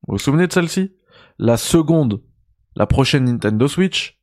[0.07, 0.94] Vous vous souvenez de celle-ci?
[1.38, 2.22] La seconde,
[2.76, 4.18] la prochaine Nintendo Switch,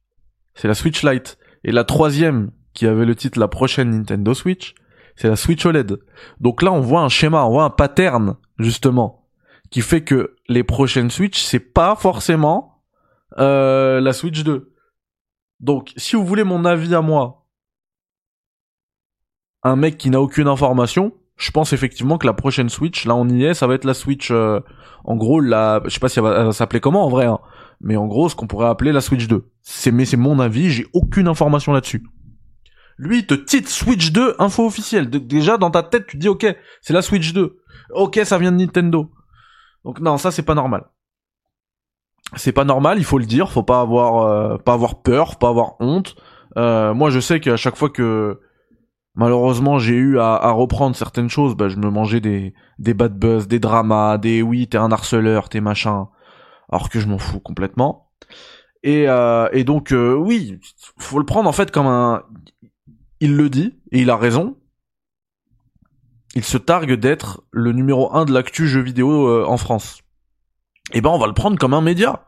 [0.54, 1.38] c'est la Switch Lite.
[1.64, 4.76] Et la troisième, qui avait le titre la prochaine Nintendo Switch,
[5.16, 5.98] c'est la Switch OLED.
[6.40, 9.28] Donc là, on voit un schéma, on voit un pattern, justement,
[9.72, 12.84] qui fait que les prochaines Switch, c'est pas forcément
[13.38, 14.74] euh, la Switch 2.
[15.60, 17.48] Donc, si vous voulez mon avis à moi,
[19.64, 23.28] un mec qui n'a aucune information, je pense effectivement que la prochaine Switch, là on
[23.28, 24.60] y est, ça va être la Switch, euh,
[25.04, 27.40] en gros, la, je sais pas si elle va, s'appeler comment en vrai, hein,
[27.82, 29.46] mais en gros, ce qu'on pourrait appeler la Switch 2.
[29.62, 32.04] C'est, mais c'est mon avis, j'ai aucune information là-dessus.
[32.98, 35.10] Lui, il te titre Switch 2, info officielle.
[35.10, 36.46] déjà, dans ta tête, tu te dis, ok,
[36.82, 37.58] c'est la Switch 2.
[37.94, 39.12] Ok, ça vient de Nintendo.
[39.84, 40.86] Donc non, ça c'est pas normal
[42.36, 45.50] c'est pas normal, il faut le dire, faut pas avoir euh, pas avoir peur, pas
[45.50, 46.16] avoir honte.
[46.58, 48.40] Euh, moi, je sais qu'à chaque fois que
[49.16, 53.48] malheureusement j'ai eu à, reprendre certaines choses, bah, je me mangeais des des bad buzz,
[53.48, 56.10] des dramas, des oui t'es un harceleur, t'es machin,
[56.70, 58.12] alors que je m'en fous complètement.
[58.84, 60.60] Et euh, et donc oui,
[60.98, 62.24] faut le prendre en fait comme un,
[63.20, 64.58] il le dit et il a raison.
[66.36, 70.02] Il se targue d'être le numéro un de l'actu jeu vidéo en France
[70.94, 72.26] eh ben on va le prendre comme un média.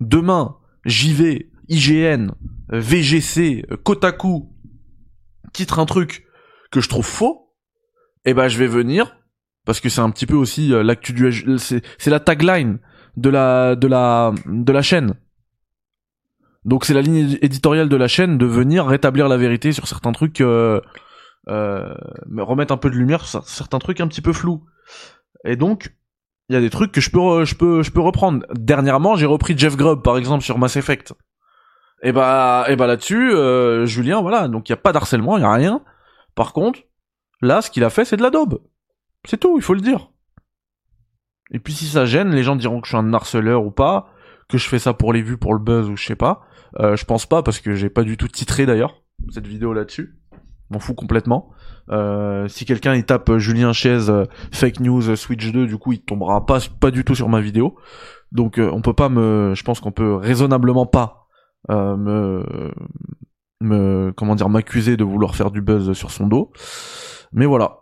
[0.00, 2.30] Demain, JV, IGN,
[2.68, 4.52] VGC, Kotaku
[5.52, 6.25] titre un truc
[6.70, 7.54] que je trouve faux,
[8.24, 9.16] eh ben je vais venir
[9.64, 12.78] parce que c'est un petit peu aussi euh, l'actu du c'est la tagline
[13.16, 15.14] de la de la de la chaîne.
[16.64, 20.12] Donc c'est la ligne éditoriale de la chaîne de venir rétablir la vérité sur certains
[20.12, 20.80] trucs euh,
[21.48, 21.94] euh,
[22.38, 24.64] remettre un peu de lumière sur certains trucs un petit peu flous.
[25.44, 25.94] Et donc
[26.48, 28.44] il y a des trucs que je peux je peux je peux reprendre.
[28.54, 31.12] Dernièrement, j'ai repris Jeff Grubb par exemple sur Mass Effect.
[32.02, 35.42] Et bah et bah là-dessus euh, Julien voilà, donc il y a pas d'harcèlement, il
[35.42, 35.82] y a rien.
[36.36, 36.78] Par contre,
[37.42, 38.60] là ce qu'il a fait c'est de la daube.
[39.24, 40.10] C'est tout, il faut le dire.
[41.50, 44.12] Et puis si ça gêne, les gens diront que je suis un harceleur ou pas,
[44.48, 46.42] que je fais ça pour les vues, pour le buzz ou je sais pas.
[46.78, 50.18] Euh, je pense pas parce que j'ai pas du tout titré d'ailleurs cette vidéo là-dessus.
[50.70, 51.50] M'en fous complètement.
[51.90, 55.92] Euh, si quelqu'un il tape euh, Julien Chaise euh, fake news Switch 2, du coup
[55.92, 57.76] il tombera pas pas du tout sur ma vidéo.
[58.32, 61.28] Donc on peut pas me, je pense qu'on peut raisonnablement pas
[61.68, 62.44] me
[63.60, 66.52] me comment dire m'accuser de vouloir faire du buzz sur son dos.
[67.32, 67.80] Mais voilà.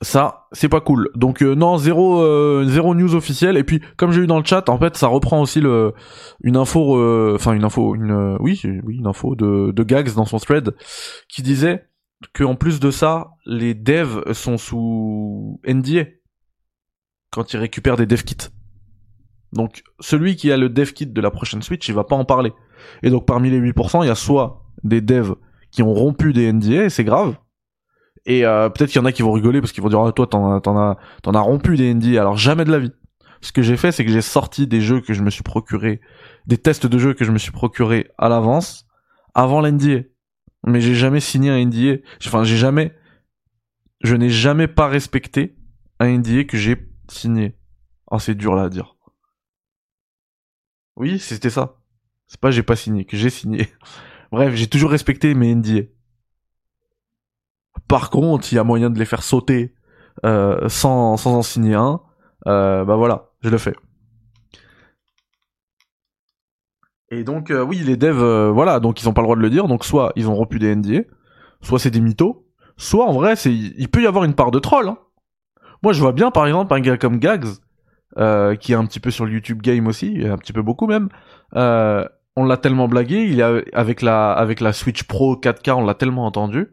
[0.00, 1.10] Ça, c'est pas cool.
[1.14, 3.56] Donc euh, non, zéro, euh, zéro news officielle.
[3.56, 5.94] Et puis, comme j'ai eu dans le chat, en fait, ça reprend aussi le
[6.42, 10.24] une info, euh, enfin une info, une oui, oui, une info de, de Gags dans
[10.24, 10.74] son thread
[11.28, 11.86] qui disait
[12.32, 16.06] que en plus de ça, les devs sont sous NDA
[17.30, 18.48] quand ils récupèrent des dev kits.
[19.52, 22.24] Donc celui qui a le dev kit de la prochaine Switch, il va pas en
[22.24, 22.52] parler.
[23.02, 25.34] Et donc parmi les 8%, il y a soit des devs
[25.70, 27.36] qui ont rompu des NDA, et c'est grave,
[28.24, 30.12] et euh, peut-être qu'il y en a qui vont rigoler parce qu'ils vont dire ah,
[30.12, 32.92] toi t'en as t'en as rompu des NDA alors jamais de la vie.
[33.40, 36.00] Ce que j'ai fait c'est que j'ai sorti des jeux que je me suis procuré,
[36.46, 38.86] des tests de jeux que je me suis procuré à l'avance
[39.34, 40.02] avant l'NDA.
[40.64, 41.96] Mais j'ai jamais signé un NDA.
[42.24, 42.94] Enfin j'ai jamais,
[44.04, 45.56] je n'ai jamais pas respecté
[45.98, 46.76] un NDA que j'ai
[47.08, 47.56] signé.
[48.08, 48.96] Oh c'est dur là à dire.
[50.94, 51.81] Oui c'était ça.
[52.32, 53.68] C'est pas j'ai pas signé que j'ai signé.
[54.32, 55.82] Bref j'ai toujours respecté mes NDA.
[57.88, 59.74] Par contre, il y a moyen de les faire sauter
[60.24, 62.00] euh, sans, sans en signer un,
[62.46, 63.74] euh, bah voilà, je le fais.
[67.10, 69.50] Et donc euh, oui, les devs, voilà, donc ils ont pas le droit de le
[69.50, 71.02] dire, donc soit ils ont rompu des NDA,
[71.60, 72.46] soit c'est des mythos,
[72.78, 74.88] soit en vrai, c'est il peut y avoir une part de troll.
[74.88, 74.96] Hein.
[75.82, 77.44] Moi, je vois bien, par exemple, un gars comme Gags,
[78.16, 81.10] qui est un petit peu sur le YouTube Game aussi, un petit peu beaucoup même.
[82.36, 85.94] On l'a tellement blagué, il a avec la avec la Switch Pro 4K, on l'a
[85.94, 86.72] tellement entendu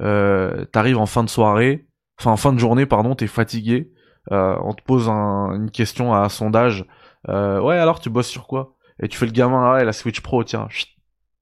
[0.00, 1.88] euh, t'arrives en fin de soirée,
[2.18, 3.92] enfin en fin de journée, pardon, t'es fatigué,
[4.32, 6.86] euh, on te pose une question à un sondage,
[7.28, 8.76] euh, ouais alors tu bosses sur quoi?
[9.02, 10.68] Et tu fais le gamin, ah ouais la Switch Pro, tiens,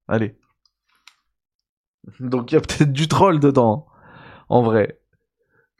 [0.07, 0.37] allez.
[2.19, 4.99] Donc il y a peut-être du troll dedans, hein, en vrai.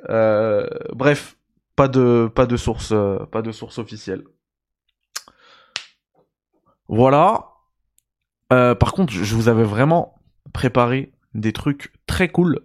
[0.10, 1.38] Euh, bref,
[1.76, 2.94] pas de pas de source
[3.32, 4.24] pas de source officielle.
[6.88, 7.57] Voilà.
[8.54, 10.22] Euh, par contre, je vous avais vraiment
[10.54, 12.62] préparé des trucs très cool,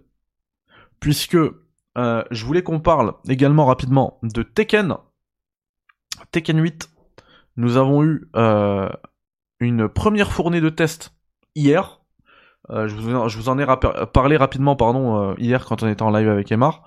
[0.99, 4.95] puisque euh, je voulais qu'on parle également rapidement de Tekken.
[6.31, 6.89] Tekken 8,
[7.57, 8.89] nous avons eu euh,
[9.59, 11.13] une première fournée de tests
[11.55, 11.99] hier.
[12.69, 13.65] Je, vous, en ai
[14.13, 16.85] parlé rapidement pardon hier quand on était en live avec Emar.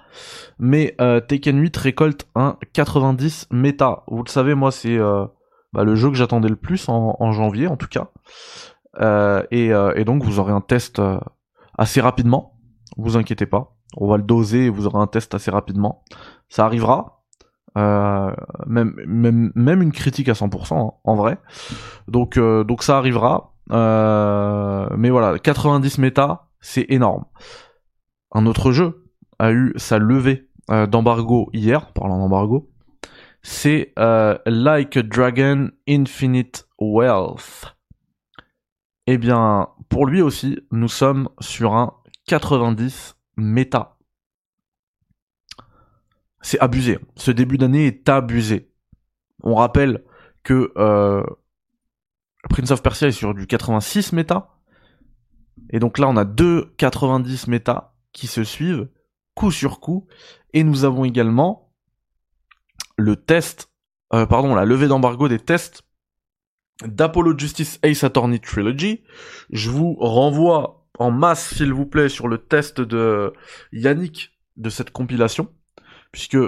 [0.59, 0.97] Mais
[1.29, 4.03] Tekken 8 récolte un 90 méta.
[4.07, 4.99] Vous le savez, moi c'est
[5.77, 8.09] bah, le jeu que j'attendais le plus en, janvier en tout cas.
[9.01, 11.01] Et, et, donc vous aurez un test
[11.77, 12.59] assez rapidement.
[12.97, 13.77] Vous inquiétez pas.
[13.97, 16.05] On va le doser et vous aurez un test assez rapidement.
[16.49, 17.17] Ça arrivera.
[17.77, 18.33] Euh,
[18.67, 21.39] même, même, même une critique à 100% hein, en vrai.
[22.09, 23.55] Donc, euh, donc ça arrivera.
[23.73, 27.25] Euh, mais voilà, 90 méta, c'est énorme.
[28.33, 29.05] Un autre jeu
[29.39, 32.71] a eu sa levée d'embargo hier, parlant d'embargo.
[33.43, 37.76] C'est Like a Dragon Infinite Wealth.
[39.07, 41.95] Eh bien, pour lui aussi, nous sommes sur un
[42.27, 43.99] 90 méta.
[46.41, 46.99] C'est abusé.
[47.17, 48.73] Ce début d'année est abusé.
[49.43, 50.05] On rappelle
[50.43, 51.23] que euh,
[52.51, 54.59] Prince of Persia est sur du 86 méta.
[55.71, 58.89] Et donc là, on a deux 90 méta qui se suivent
[59.35, 60.09] coup sur coup.
[60.53, 61.73] Et nous avons également
[62.97, 63.71] le test,
[64.15, 65.86] euh, pardon, la levée d'embargo des tests
[66.85, 69.03] d'Apollo Justice Ace Attorney Trilogy.
[69.51, 73.33] Je vous renvoie en masse, s'il vous plaît, sur le test de
[73.73, 75.49] Yannick de cette compilation,
[76.13, 76.39] puisque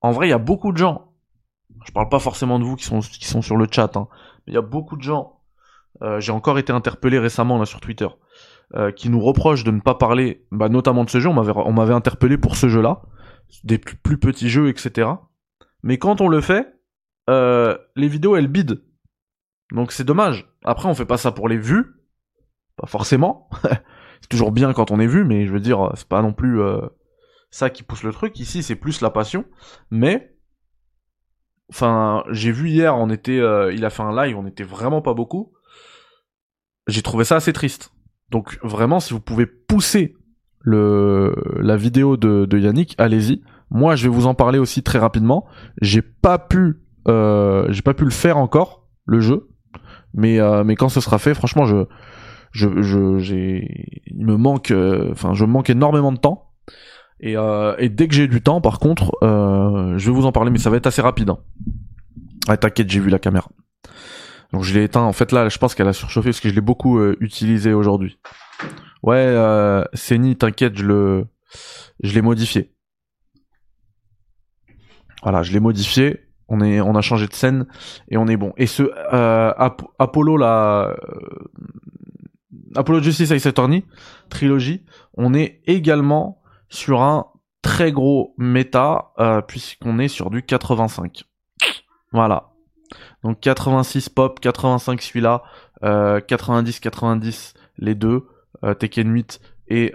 [0.00, 1.12] en vrai, il y a beaucoup de gens.
[1.86, 4.08] Je parle pas forcément de vous qui sont qui sont sur le chat, hein,
[4.46, 5.40] mais il y a beaucoup de gens.
[6.02, 8.08] Euh, J'ai encore été interpellé récemment là sur Twitter,
[8.74, 11.28] euh, qui nous reprochent de ne pas parler, bah, notamment de ce jeu.
[11.28, 13.02] On m'avait interpellé pour ce jeu-là,
[13.64, 15.08] des plus, plus, petits jeux, etc.
[15.82, 16.74] Mais quand on le fait,
[17.30, 18.80] euh, les vidéos elles bident
[19.72, 20.50] donc c'est dommage.
[20.64, 21.94] Après, on fait pas ça pour les vues.
[22.76, 23.48] Pas forcément.
[24.20, 26.60] c'est toujours bien quand on est vu, mais je veux dire, c'est pas non plus
[26.60, 26.80] euh,
[27.50, 28.38] ça qui pousse le truc.
[28.38, 29.44] Ici, c'est plus la passion.
[29.90, 30.36] Mais,
[31.70, 35.02] enfin, j'ai vu hier, on était, euh, il a fait un live, on était vraiment
[35.02, 35.52] pas beaucoup.
[36.86, 37.92] J'ai trouvé ça assez triste.
[38.30, 40.16] Donc vraiment, si vous pouvez pousser
[40.64, 43.42] la vidéo de, Yannick, allez-y.
[43.70, 45.46] Moi, je vais vous en parler aussi très rapidement.
[45.80, 49.48] J'ai pas pu, euh, j'ai pas pu le faire encore le jeu
[50.18, 51.86] mais euh, mais quand ce sera fait, franchement, je
[52.52, 56.52] je je j'ai il me manque, euh, enfin, je manque énormément de temps.
[57.20, 60.50] Et, euh, et dès que j'ai du temps, par contre, je vais vous en parler,
[60.50, 61.30] mais ça va être assez rapide.
[61.30, 61.38] Hein.
[62.46, 63.48] Ah, t'inquiète, j'ai vu la caméra.
[64.52, 65.02] Donc je l'ai éteint.
[65.02, 68.18] En fait là, je pense qu'elle a surchauffé parce que je l'ai beaucoup utilisé aujourd'hui.
[69.02, 71.26] Ouais, euh, Seni, t'inquiète, je le,
[72.02, 72.74] je l'ai modifié.
[75.22, 77.66] Voilà, je l'ai modifié on est on a changé de scène
[78.08, 78.82] et on est bon et ce
[79.12, 79.52] euh,
[79.98, 80.96] Apollo la euh,
[82.74, 83.84] Apollo Justice Ace Attorney
[84.28, 84.84] trilogie
[85.14, 87.26] on est également sur un
[87.62, 91.24] très gros méta, euh, puisqu'on est sur du 85.
[92.12, 92.50] Voilà.
[93.22, 95.42] Donc 86 pop, 85 celui-là,
[95.82, 98.26] 90, 90 les deux,
[98.78, 99.92] Tekken 8 et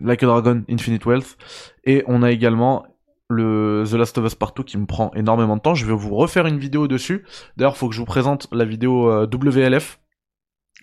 [0.00, 1.36] Like a Dragon Infinite Wealth.
[1.84, 2.86] Et on a également
[3.28, 5.74] le The Last of Us Partout qui me prend énormément de temps.
[5.74, 7.24] Je vais vous refaire une vidéo dessus.
[7.56, 10.00] D'ailleurs, faut que je vous présente la vidéo euh, WLF,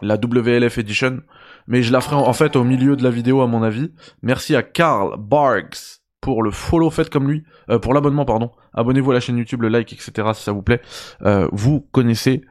[0.02, 1.22] la WLF Edition,
[1.68, 3.92] mais je la ferai en fait au milieu de la vidéo à mon avis.
[4.22, 8.52] Merci à Carl Barks pour le follow fait comme lui, euh, pour l'abonnement pardon.
[8.74, 10.30] Abonnez-vous à la chaîne YouTube, le like, etc.
[10.34, 10.82] si ça vous plaît.
[11.24, 12.44] Euh, vous connaissez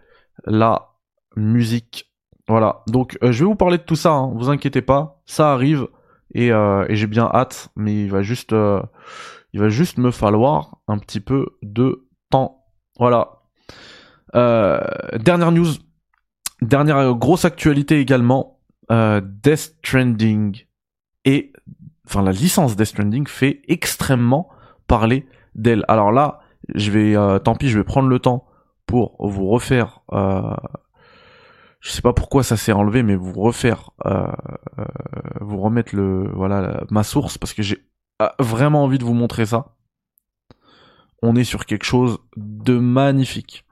[0.45, 0.91] la
[1.37, 2.11] musique.
[2.49, 2.83] Voilà.
[2.89, 4.13] Donc je vais vous parler de tout ça.
[4.13, 4.33] Hein.
[4.35, 5.87] Vous inquiétez pas, ça arrive
[6.35, 7.69] et, et j'ai bien hâte.
[7.77, 8.55] Mais il va juste
[9.55, 12.65] il va juste me falloir un petit peu de temps.
[12.99, 13.43] Voilà.
[14.35, 14.81] Euh,
[15.21, 15.69] dernière news,
[16.61, 18.59] dernière grosse actualité également.
[18.91, 20.65] Euh, Death Stranding
[21.25, 21.53] et
[22.05, 24.49] enfin la licence Death Stranding fait extrêmement
[24.89, 25.25] parler
[25.55, 25.85] d'elle.
[25.87, 26.41] Alors là,
[26.75, 28.49] je vais, euh, tant pis, je vais prendre le temps
[28.87, 30.01] pour vous refaire.
[30.11, 33.91] Je sais pas pourquoi ça s'est enlevé, mais vous refaire,
[35.41, 37.85] vous remettre le, voilà, ma source parce que j'ai
[38.39, 39.77] vraiment envie de vous montrer ça.
[41.23, 43.65] On est sur quelque chose de magnifique.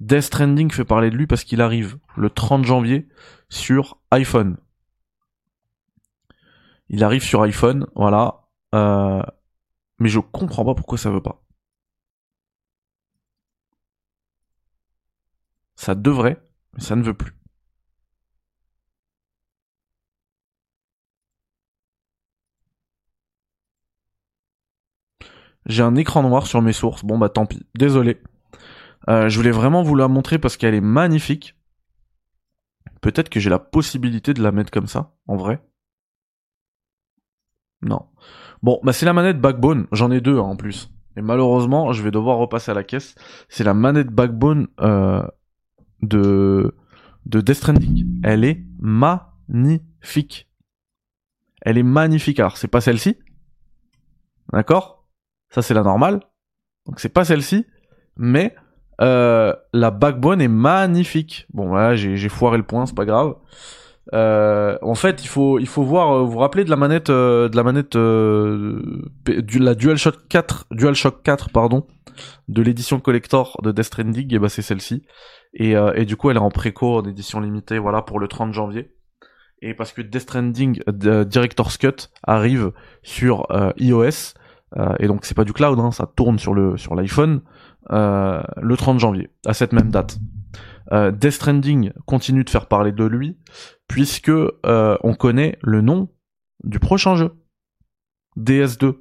[0.00, 3.08] Death Stranding fait parler de lui parce qu'il arrive le 30 janvier
[3.48, 4.56] sur iPhone.
[6.88, 8.48] Il arrive sur iPhone, voilà.
[8.74, 9.22] Euh,
[9.98, 11.44] mais je comprends pas pourquoi ça veut pas.
[15.76, 16.42] Ça devrait,
[16.74, 17.37] mais ça ne veut plus.
[25.68, 27.04] J'ai un écran noir sur mes sources.
[27.04, 27.66] Bon bah tant pis.
[27.76, 28.20] Désolé.
[29.08, 31.56] Euh, je voulais vraiment vous la montrer parce qu'elle est magnifique.
[33.00, 35.62] Peut-être que j'ai la possibilité de la mettre comme ça, en vrai.
[37.82, 38.06] Non.
[38.62, 39.86] Bon, bah c'est la manette Backbone.
[39.92, 40.90] J'en ai deux hein, en plus.
[41.16, 43.14] Et malheureusement, je vais devoir repasser à la caisse.
[43.48, 45.22] C'est la manette Backbone euh,
[46.02, 46.74] de
[47.26, 48.20] de Death Stranding.
[48.24, 50.48] Elle est magnifique.
[51.60, 52.40] Elle est magnifique.
[52.40, 53.16] Alors, c'est pas celle-ci.
[54.52, 54.97] D'accord?
[55.50, 56.20] Ça, c'est la normale.
[56.86, 57.66] Donc, c'est pas celle-ci.
[58.16, 58.54] Mais
[59.00, 61.46] euh, la backbone est magnifique.
[61.52, 63.36] Bon, là, j'ai foiré le point, c'est pas grave.
[64.14, 67.10] Euh, en fait, il faut, il faut voir, euh, vous vous rappelez de la manette,
[67.10, 71.86] de la manette, du, la DualShock 4, DualShock 4, pardon,
[72.48, 75.04] de l'édition collector de Death Stranding, et bah c'est celle-ci.
[75.54, 78.52] Et, et du coup, elle est en préco, en édition limitée, voilà, pour le 30
[78.52, 78.94] janvier.
[79.60, 82.72] Et parce que Death Stranding Director's Cut arrive
[83.02, 83.46] sur
[83.76, 84.34] iOS,
[84.76, 87.40] euh, et donc c'est pas du cloud, hein, ça tourne sur le sur l'iPhone
[87.90, 90.18] euh, le 30 janvier, à cette même date.
[90.92, 93.36] Euh, Death Stranding continue de faire parler de lui,
[93.86, 96.08] puisque on connaît le nom
[96.64, 97.32] du prochain jeu,
[98.38, 98.96] DS2.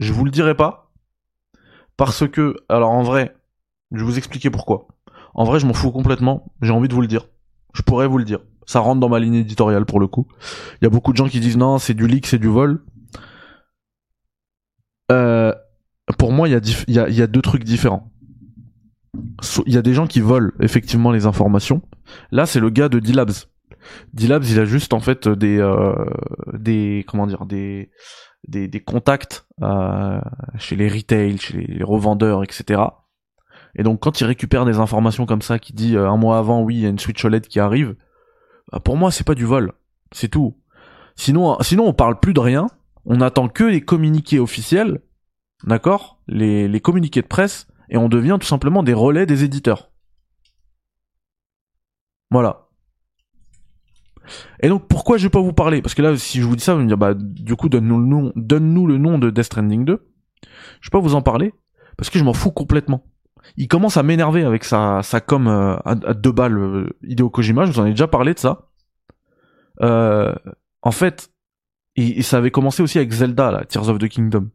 [0.00, 0.92] Je vous le dirai pas,
[1.96, 3.36] parce que, alors en vrai,
[3.92, 4.88] je vais vous expliquer pourquoi.
[5.34, 7.28] En vrai, je m'en fous complètement, j'ai envie de vous le dire.
[7.74, 8.40] Je pourrais vous le dire.
[8.64, 10.26] Ça rentre dans ma ligne éditoriale pour le coup.
[10.80, 12.82] Il y a beaucoup de gens qui disent non, c'est du leak, c'est du vol.
[15.12, 15.52] Euh,
[16.18, 18.12] pour moi, il y, a, y, a, deux trucs différents.
[19.66, 21.82] Il y a des gens qui volent effectivement les informations.
[22.30, 23.32] Là, c'est le gars de D-Labs.
[24.12, 25.94] D-Labs, il a juste en fait des, euh,
[26.52, 27.90] des comment dire, des,
[28.46, 30.20] des, des contacts euh,
[30.58, 32.82] chez les retail, chez les revendeurs, etc.
[33.74, 36.76] Et donc, quand il récupère des informations comme ça, qui dit un mois avant, oui,
[36.76, 37.94] il y a une Switch OLED qui arrive,
[38.72, 39.72] bah, pour moi, c'est pas du vol,
[40.12, 40.56] c'est tout.
[41.14, 42.68] Sinon, sinon, on parle plus de rien
[43.06, 45.00] on attend que les communiqués officiels,
[45.64, 49.90] d'accord les, les communiqués de presse, et on devient tout simplement des relais des éditeurs.
[52.30, 52.66] Voilà.
[54.60, 55.82] Et donc pourquoi je vais pas vous parler?
[55.82, 57.98] Parce que là, si je vous dis ça, vous me dire bah du coup donne-nous
[57.98, 60.08] le nom, donne-nous le nom de Death Stranding 2.
[60.80, 61.52] Je vais pas vous en parler
[61.96, 63.04] parce que je m'en fous complètement.
[63.56, 67.64] Il commence à m'énerver avec sa sa com euh, à, deux balles euh, Kojima.
[67.64, 68.68] Je vous en ai déjà parlé de ça.
[69.82, 70.34] Euh,
[70.82, 71.30] en fait,
[71.96, 74.50] et, ça avait commencé aussi avec Zelda, là, Tears of the Kingdom.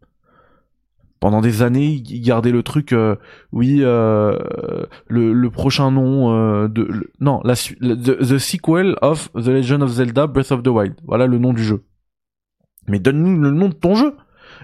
[1.19, 3.15] Pendant des années, ils gardaient le truc, euh,
[3.51, 4.39] oui, euh,
[5.07, 10.25] le, le, prochain nom euh, de, non, la, the, sequel of The Legend of Zelda
[10.25, 10.95] Breath of the Wild.
[11.05, 11.83] Voilà le nom du jeu.
[12.87, 14.15] Mais donne-nous le nom de ton jeu.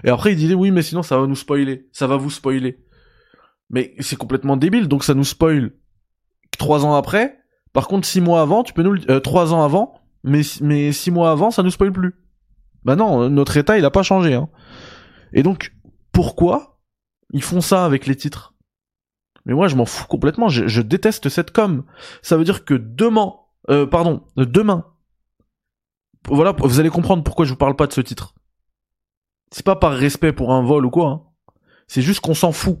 [0.02, 2.78] Et après, ils disaient oui, mais sinon ça va nous spoiler, ça va vous spoiler.
[3.70, 5.72] Mais c'est complètement débile, donc ça nous spoil
[6.58, 7.38] trois ans après.
[7.72, 11.12] Par contre, six mois avant, tu peux nous le, trois ans avant, mais mais six
[11.12, 12.14] mois avant, ça nous spoil plus.
[12.88, 14.32] Bah non, notre état il a pas changé.
[14.32, 14.48] Hein.
[15.34, 15.74] Et donc
[16.10, 16.80] pourquoi
[17.34, 18.54] ils font ça avec les titres?
[19.44, 20.48] Mais moi je m'en fous complètement.
[20.48, 21.84] Je, déteste cette com.
[22.22, 23.34] Ça veut dire que demain,
[23.68, 24.86] euh, pardon, demain,
[26.28, 28.34] voilà, vous allez comprendre pourquoi je vous parle pas de ce titre.
[29.50, 31.08] C'est pas par respect pour un vol ou quoi.
[31.10, 31.22] Hein.
[31.88, 32.78] C'est juste qu'on s'en fout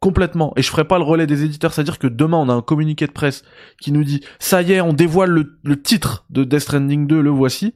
[0.00, 0.54] complètement.
[0.56, 3.06] Et je ferai pas le relais des éditeurs, c'est-à-dire que demain on a un communiqué
[3.06, 3.42] de presse
[3.78, 7.28] qui nous dit ça y est, on dévoile le, titre de Death Stranding 2, le
[7.28, 7.74] voici.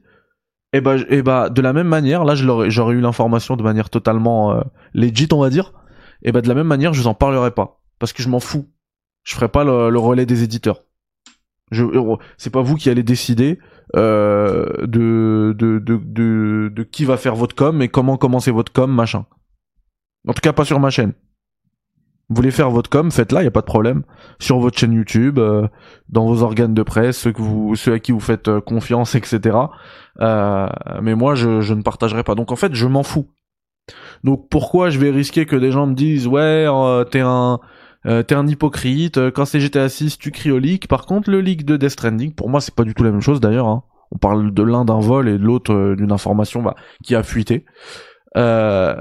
[0.72, 3.62] Et eh bah, et eh bah de la même manière, là j'aurais eu l'information de
[3.62, 4.60] manière totalement euh,
[4.94, 5.72] legit, on va dire.
[6.22, 8.40] Et bah de la même manière, je vous en parlerai pas parce que je m'en
[8.40, 8.68] fous.
[9.22, 10.82] Je ferai pas le, relais des éditeurs.
[12.38, 13.58] C'est pas vous qui allez décider
[13.96, 18.72] euh, de, de, de, de, de qui va faire votre com et comment commencer votre
[18.72, 19.26] com, machin.
[20.28, 21.12] En tout cas, pas sur ma chaîne.
[22.29, 24.03] Vous voulez faire votre com, faites-la, y a pas de problème.
[24.41, 25.68] Sur votre chaîne YouTube, euh,
[26.09, 29.14] dans vos organes de presse, ceux que vous, ceux à qui vous faites euh, confiance,
[29.14, 29.57] etc.
[30.20, 30.68] Euh,
[31.03, 32.35] mais moi, je, ne partagerai pas.
[32.35, 33.29] Donc en fait, je m'en fous.
[34.24, 36.66] Donc pourquoi je vais risquer que des gens me disent ouais,
[37.12, 37.61] t'es un
[38.05, 39.31] t'es un hypocrite.
[39.31, 40.89] Quand c'est GTA 6, tu cries au leak.
[40.89, 43.20] Par contre, le leak de Death Stranding, pour moi, c'est pas du tout la même
[43.20, 43.68] chose d'ailleurs.
[43.68, 43.85] Hein.
[44.11, 46.74] On parle de l'un d'un vol et de l'autre d'une information bah,
[47.05, 47.64] qui a fuité.
[48.37, 48.95] Euh,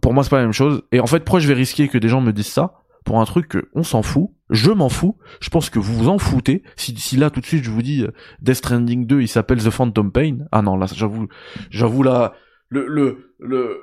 [0.00, 0.82] pour moi c'est pas la même chose.
[0.92, 2.74] Et en fait, pourquoi je vais risquer que des gens me disent ça?
[3.04, 6.08] Pour un truc que on s'en fout, je m'en fous, je pense que vous vous
[6.08, 6.62] en foutez.
[6.76, 9.62] Si, si là tout de suite je vous dis euh, Death Stranding 2, il s'appelle
[9.62, 10.38] The Phantom Pain.
[10.52, 11.28] Ah non, là j'avoue,
[11.70, 12.34] j'avoue là,
[12.68, 13.80] le, le, le,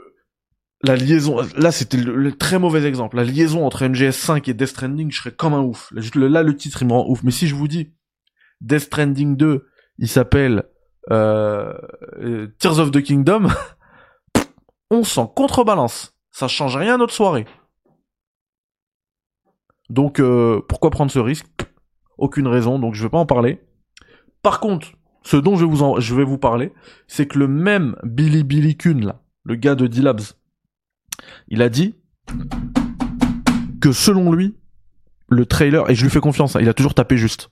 [0.84, 3.16] la liaison, là c'était le, très mauvais exemple.
[3.16, 5.92] La liaison entre MGS5 et Death Stranding, je serais comme un ouf.
[5.92, 7.24] Là, là le titre il me rend ouf.
[7.24, 7.94] Mais si je vous dis
[8.62, 9.66] Death Stranding 2,
[9.98, 10.64] il s'appelle
[11.12, 11.74] euh,
[12.20, 13.48] euh Tears of the Kingdom.
[14.92, 16.14] on s'en contrebalance.
[16.32, 17.46] Ça change rien à notre soirée.
[19.90, 21.48] Donc euh, pourquoi prendre ce risque?
[22.18, 23.62] Aucune raison, donc je vais pas en parler.
[24.42, 26.72] Par contre, ce dont je vais vous, parler,
[27.08, 29.14] c'est que le même Billy Billy Kuhn,
[29.44, 30.22] le gars de D-Labs,
[31.48, 31.96] il a dit
[33.82, 34.56] que selon lui,
[35.30, 37.50] le trailer, et je lui fais confiance, hein, il a toujours tapé juste.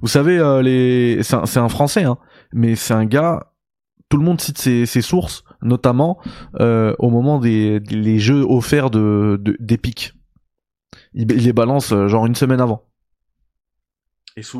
[0.00, 2.16] Vous savez, euh, c'est un, français, hein,
[2.52, 3.52] mais c'est un gars,
[4.08, 6.18] tout le monde cite ses sources, notamment
[6.60, 10.14] euh, au moment des, jeux offerts de d'Epic.
[11.14, 12.84] il, les balance euh, genre une semaine avant.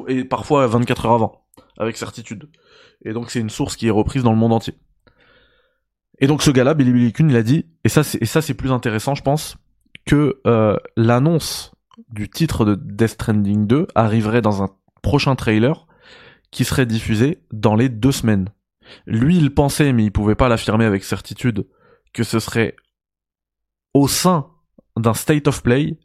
[0.08, 1.46] Et, parfois 24 heures avant,
[1.78, 2.50] avec certitude.
[3.04, 4.74] Et donc c'est une source qui est reprise dans le monde entier.
[6.18, 8.54] Et donc ce gars-là, Billy Billy Kuhn, il a dit, et ça c'est, ça c'est
[8.54, 9.56] plus intéressant je pense,
[10.04, 11.72] que euh, l'annonce
[12.10, 14.68] du titre de Death Stranding 2 arriverait dans un
[15.02, 15.86] prochain trailer
[16.50, 18.50] qui serait diffusé dans les deux semaines.
[19.06, 21.66] Lui, il pensait, mais il pouvait pas l'affirmer avec certitude,
[22.12, 22.76] que ce serait
[23.94, 24.50] au sein
[24.96, 25.98] d'un state of play,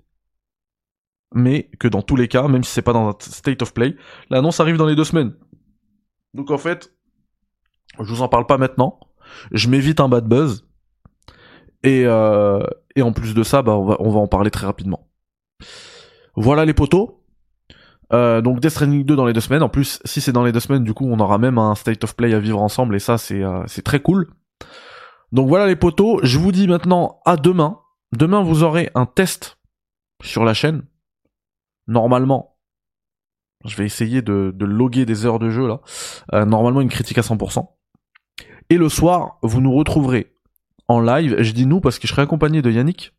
[1.34, 3.96] mais que dans tous les cas, même si c'est pas dans un state of play,
[4.30, 5.34] l'annonce arrive dans les deux semaines.
[6.34, 6.94] Donc en fait,
[8.00, 9.00] je vous en parle pas maintenant,
[9.52, 10.68] je m'évite un bad buzz,
[11.84, 12.66] et, euh,
[12.96, 15.10] et en plus de ça, bah, on, va, on va en parler très rapidement.
[16.36, 17.16] Voilà les potos.
[18.14, 19.64] Euh, donc Death Stranding 2 dans les deux semaines.
[19.64, 22.03] En plus, si c'est dans les deux semaines, du coup, on aura même un state
[22.03, 24.30] of play à vivre ensemble et ça, c'est euh, très cool.
[25.32, 26.20] Donc voilà les potos.
[26.24, 27.80] Je vous dis maintenant à demain.
[28.14, 29.58] Demain, vous aurez un test
[30.24, 30.84] sur la chaîne.
[31.88, 32.58] Normalement,
[33.66, 35.82] je vais essayer de, loguer des heures de jeu là.
[36.34, 37.68] Euh, normalement, une critique à 100%.
[38.70, 40.34] Et le soir, vous nous retrouverez
[40.88, 41.41] en live.
[41.41, 43.14] Je dis nous parce que je serai accompagné de Yannick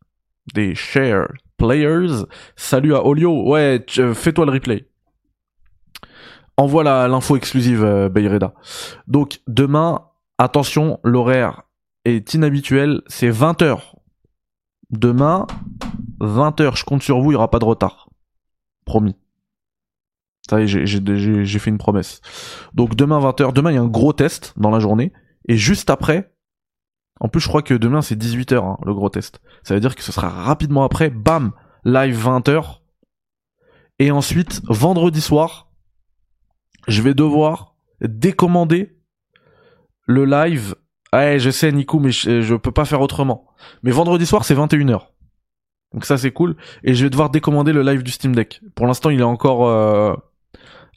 [0.53, 1.27] des share
[1.59, 2.25] players.
[2.55, 3.47] Salut à Olio.
[3.47, 3.85] Ouais,
[4.15, 4.89] fais-toi le replay.
[6.57, 8.09] Envoie l'info exclusive, euh.
[9.07, 10.05] Donc, demain,
[10.39, 11.63] attention, l'horaire
[12.05, 13.93] est inhabituel, c'est 20h.
[14.89, 15.45] Demain,
[16.19, 18.09] 20h, je compte sur vous, il n'y aura pas de retard.
[18.85, 19.15] Promis.
[20.49, 22.21] Ça y est, j'ai fait une promesse.
[22.73, 25.13] Donc demain 20h, demain il y a un gros test dans la journée.
[25.47, 26.33] Et juste après,
[27.19, 29.41] en plus, je crois que demain c'est 18h hein, le gros test.
[29.63, 31.51] Ça veut dire que ce sera rapidement après, bam,
[31.83, 32.79] live 20h.
[33.99, 35.69] Et ensuite, vendredi soir,
[36.87, 38.97] je vais devoir décommander
[40.05, 40.75] le live.
[41.11, 43.47] Ouais, je sais Nico, mais je, peux pas faire autrement.
[43.83, 45.07] Mais vendredi soir, c'est 21h.
[45.93, 46.55] Donc ça c'est cool.
[46.83, 48.61] Et je vais devoir décommander le live du Steam Deck.
[48.75, 50.15] Pour l'instant, il est encore, euh,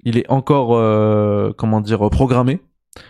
[0.04, 2.60] il est encore, euh, comment dire, programmé.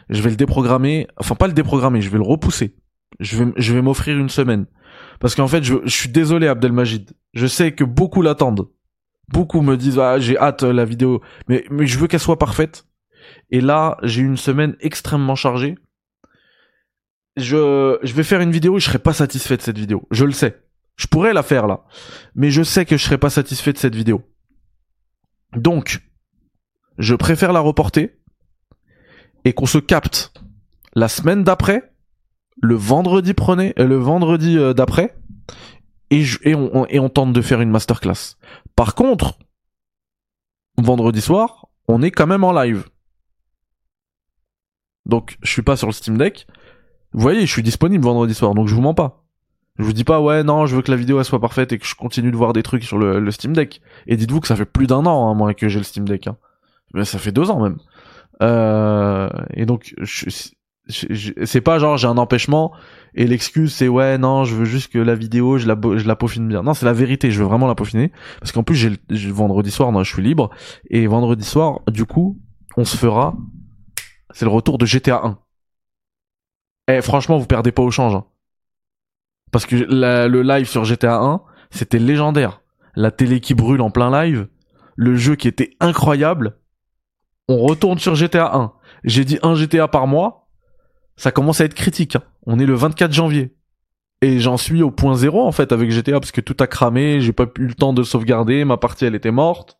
[0.08, 2.76] Je vais le déprogrammer, enfin pas le déprogrammer, je vais le repousser
[3.20, 4.66] je vais, m'offrir une semaine.
[5.20, 7.12] Parce qu'en fait, je, suis désolé, Abdelmajid.
[7.34, 8.68] Je sais que beaucoup l'attendent.
[9.28, 11.20] Beaucoup me disent, ah, j'ai hâte la vidéo.
[11.48, 12.86] Mais, je veux qu'elle soit parfaite.
[13.50, 15.76] Et là, j'ai une semaine extrêmement chargée.
[17.36, 20.06] Je, je vais faire une vidéo et je serai pas satisfait de cette vidéo.
[20.10, 20.62] Je le sais.
[20.96, 21.84] Je pourrais la faire là.
[22.34, 24.22] Mais je sais que je serai pas satisfait de cette vidéo.
[25.56, 26.00] Donc,
[26.98, 28.18] je préfère la reporter
[29.44, 30.32] et qu'on se capte
[30.94, 31.91] la semaine d'après
[32.60, 35.16] le vendredi prenez, euh, le vendredi euh, d'après,
[36.10, 38.36] et, on, tente de faire une masterclass.
[38.76, 39.38] Par contre,
[40.76, 42.84] vendredi soir, on est quand même en live.
[45.06, 46.46] Donc, je suis pas sur le Steam Deck,
[47.12, 49.24] Vous voyez, je suis disponible vendredi soir, donc je vous mens pas.
[49.78, 51.86] Je vous dis pas, ouais, non, je veux que la vidéo soit parfaite et que
[51.86, 53.80] je continue de voir des trucs sur le, Steam Deck.
[54.06, 56.26] Et dites-vous que ça fait plus d'un an, hein, moi, que j'ai le Steam Deck.
[56.26, 56.36] Hein.
[56.92, 57.78] Mais ça fait deux ans même.
[58.42, 60.28] Euh, et donc, je-
[60.88, 62.72] c'est pas genre j'ai un empêchement
[63.14, 66.16] et l'excuse c'est ouais non je veux juste que la vidéo je la je la
[66.16, 66.62] peaufine bien.
[66.62, 68.10] Non c'est la vérité je veux vraiment la peaufiner.
[68.40, 70.50] Parce qu'en plus j'ai vendredi soir non, je suis libre.
[70.90, 72.40] Et vendredi soir du coup
[72.76, 73.36] on se fera
[74.32, 75.38] c'est le retour de GTA 1
[76.88, 78.24] eh franchement vous perdez pas au change hein.
[79.52, 82.60] parce que le live sur GTA 1 c'était légendaire.
[82.94, 84.48] La télé qui brûle en plein live
[84.96, 86.58] le jeu qui était incroyable
[87.48, 88.72] on retourne sur GTA 1
[89.04, 90.41] j'ai dit un GTA par mois
[91.16, 92.16] ça commence à être critique.
[92.16, 92.22] hein.
[92.46, 93.54] On est le 24 janvier.
[94.20, 97.20] Et j'en suis au point zéro en fait avec GTA parce que tout a cramé,
[97.20, 99.76] j'ai pas eu le temps de sauvegarder, ma partie elle était morte.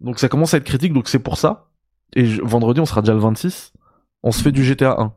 [0.00, 1.70] Donc ça commence à être critique, donc c'est pour ça.
[2.14, 3.74] Et vendredi on sera déjà le 26.
[4.22, 5.14] On se fait du GTA 1.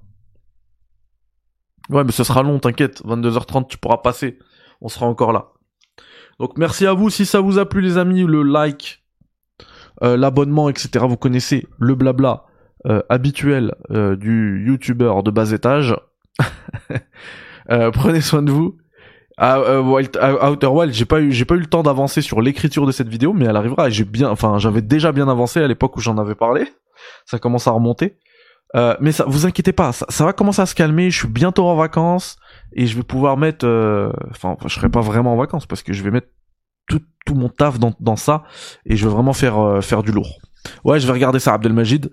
[1.89, 3.01] Ouais mais ce sera long, t'inquiète.
[3.05, 4.37] 22h30 tu pourras passer.
[4.81, 5.53] On sera encore là.
[6.39, 9.05] Donc merci à vous si ça vous a plu les amis, le like,
[10.03, 11.05] euh, l'abonnement, etc.
[11.07, 12.45] Vous connaissez le blabla
[12.87, 15.95] euh, habituel euh, du youtubeur de bas étage.
[17.69, 18.77] Euh, prenez soin de vous.
[19.37, 22.21] À, euh, Wild- à Outer Wild, j'ai pas eu, j'ai pas eu le temps d'avancer
[22.21, 23.87] sur l'écriture de cette vidéo, mais elle arrivera.
[23.87, 26.67] Et j'ai bien, enfin, j'avais déjà bien avancé à l'époque où j'en avais parlé.
[27.25, 28.17] Ça commence à remonter.
[28.75, 31.11] Euh, mais ça, vous inquiétez pas, ça, ça va commencer à se calmer.
[31.11, 32.37] Je suis bientôt en vacances
[32.73, 35.93] et je vais pouvoir mettre, euh, enfin, je serai pas vraiment en vacances parce que
[35.93, 36.27] je vais mettre
[36.87, 38.43] tout, tout mon taf dans, dans ça
[38.85, 40.39] et je vais vraiment faire, euh, faire du lourd.
[40.83, 42.11] Ouais, je vais regarder ça, Abdelmajid,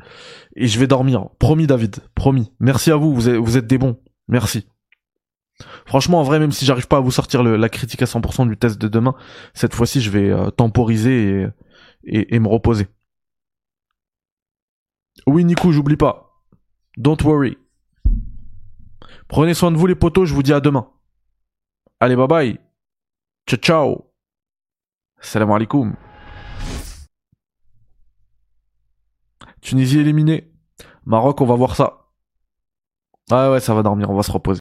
[0.56, 1.28] et je vais dormir.
[1.38, 2.52] Promis, David, promis.
[2.60, 4.00] Merci à vous, vous êtes, des bons.
[4.28, 4.66] Merci.
[5.86, 8.56] Franchement, en vrai, même si j'arrive pas à vous sortir la critique à 100% du
[8.56, 9.14] test de demain,
[9.54, 11.48] cette fois-ci, je vais euh, temporiser
[12.04, 12.86] et me reposer.
[15.26, 16.42] Oui, Nico, j'oublie pas.
[16.96, 17.58] Don't worry.
[19.28, 20.88] Prenez soin de vous, les potos, je vous dis à demain.
[22.00, 22.58] Allez, bye bye.
[23.46, 24.12] Ciao, ciao.
[25.20, 25.94] Salam alaikum.
[29.60, 30.52] Tunisie éliminée.
[31.04, 32.08] Maroc, on va voir ça.
[33.30, 34.56] Ah ouais, ça va dormir, on va se reposer.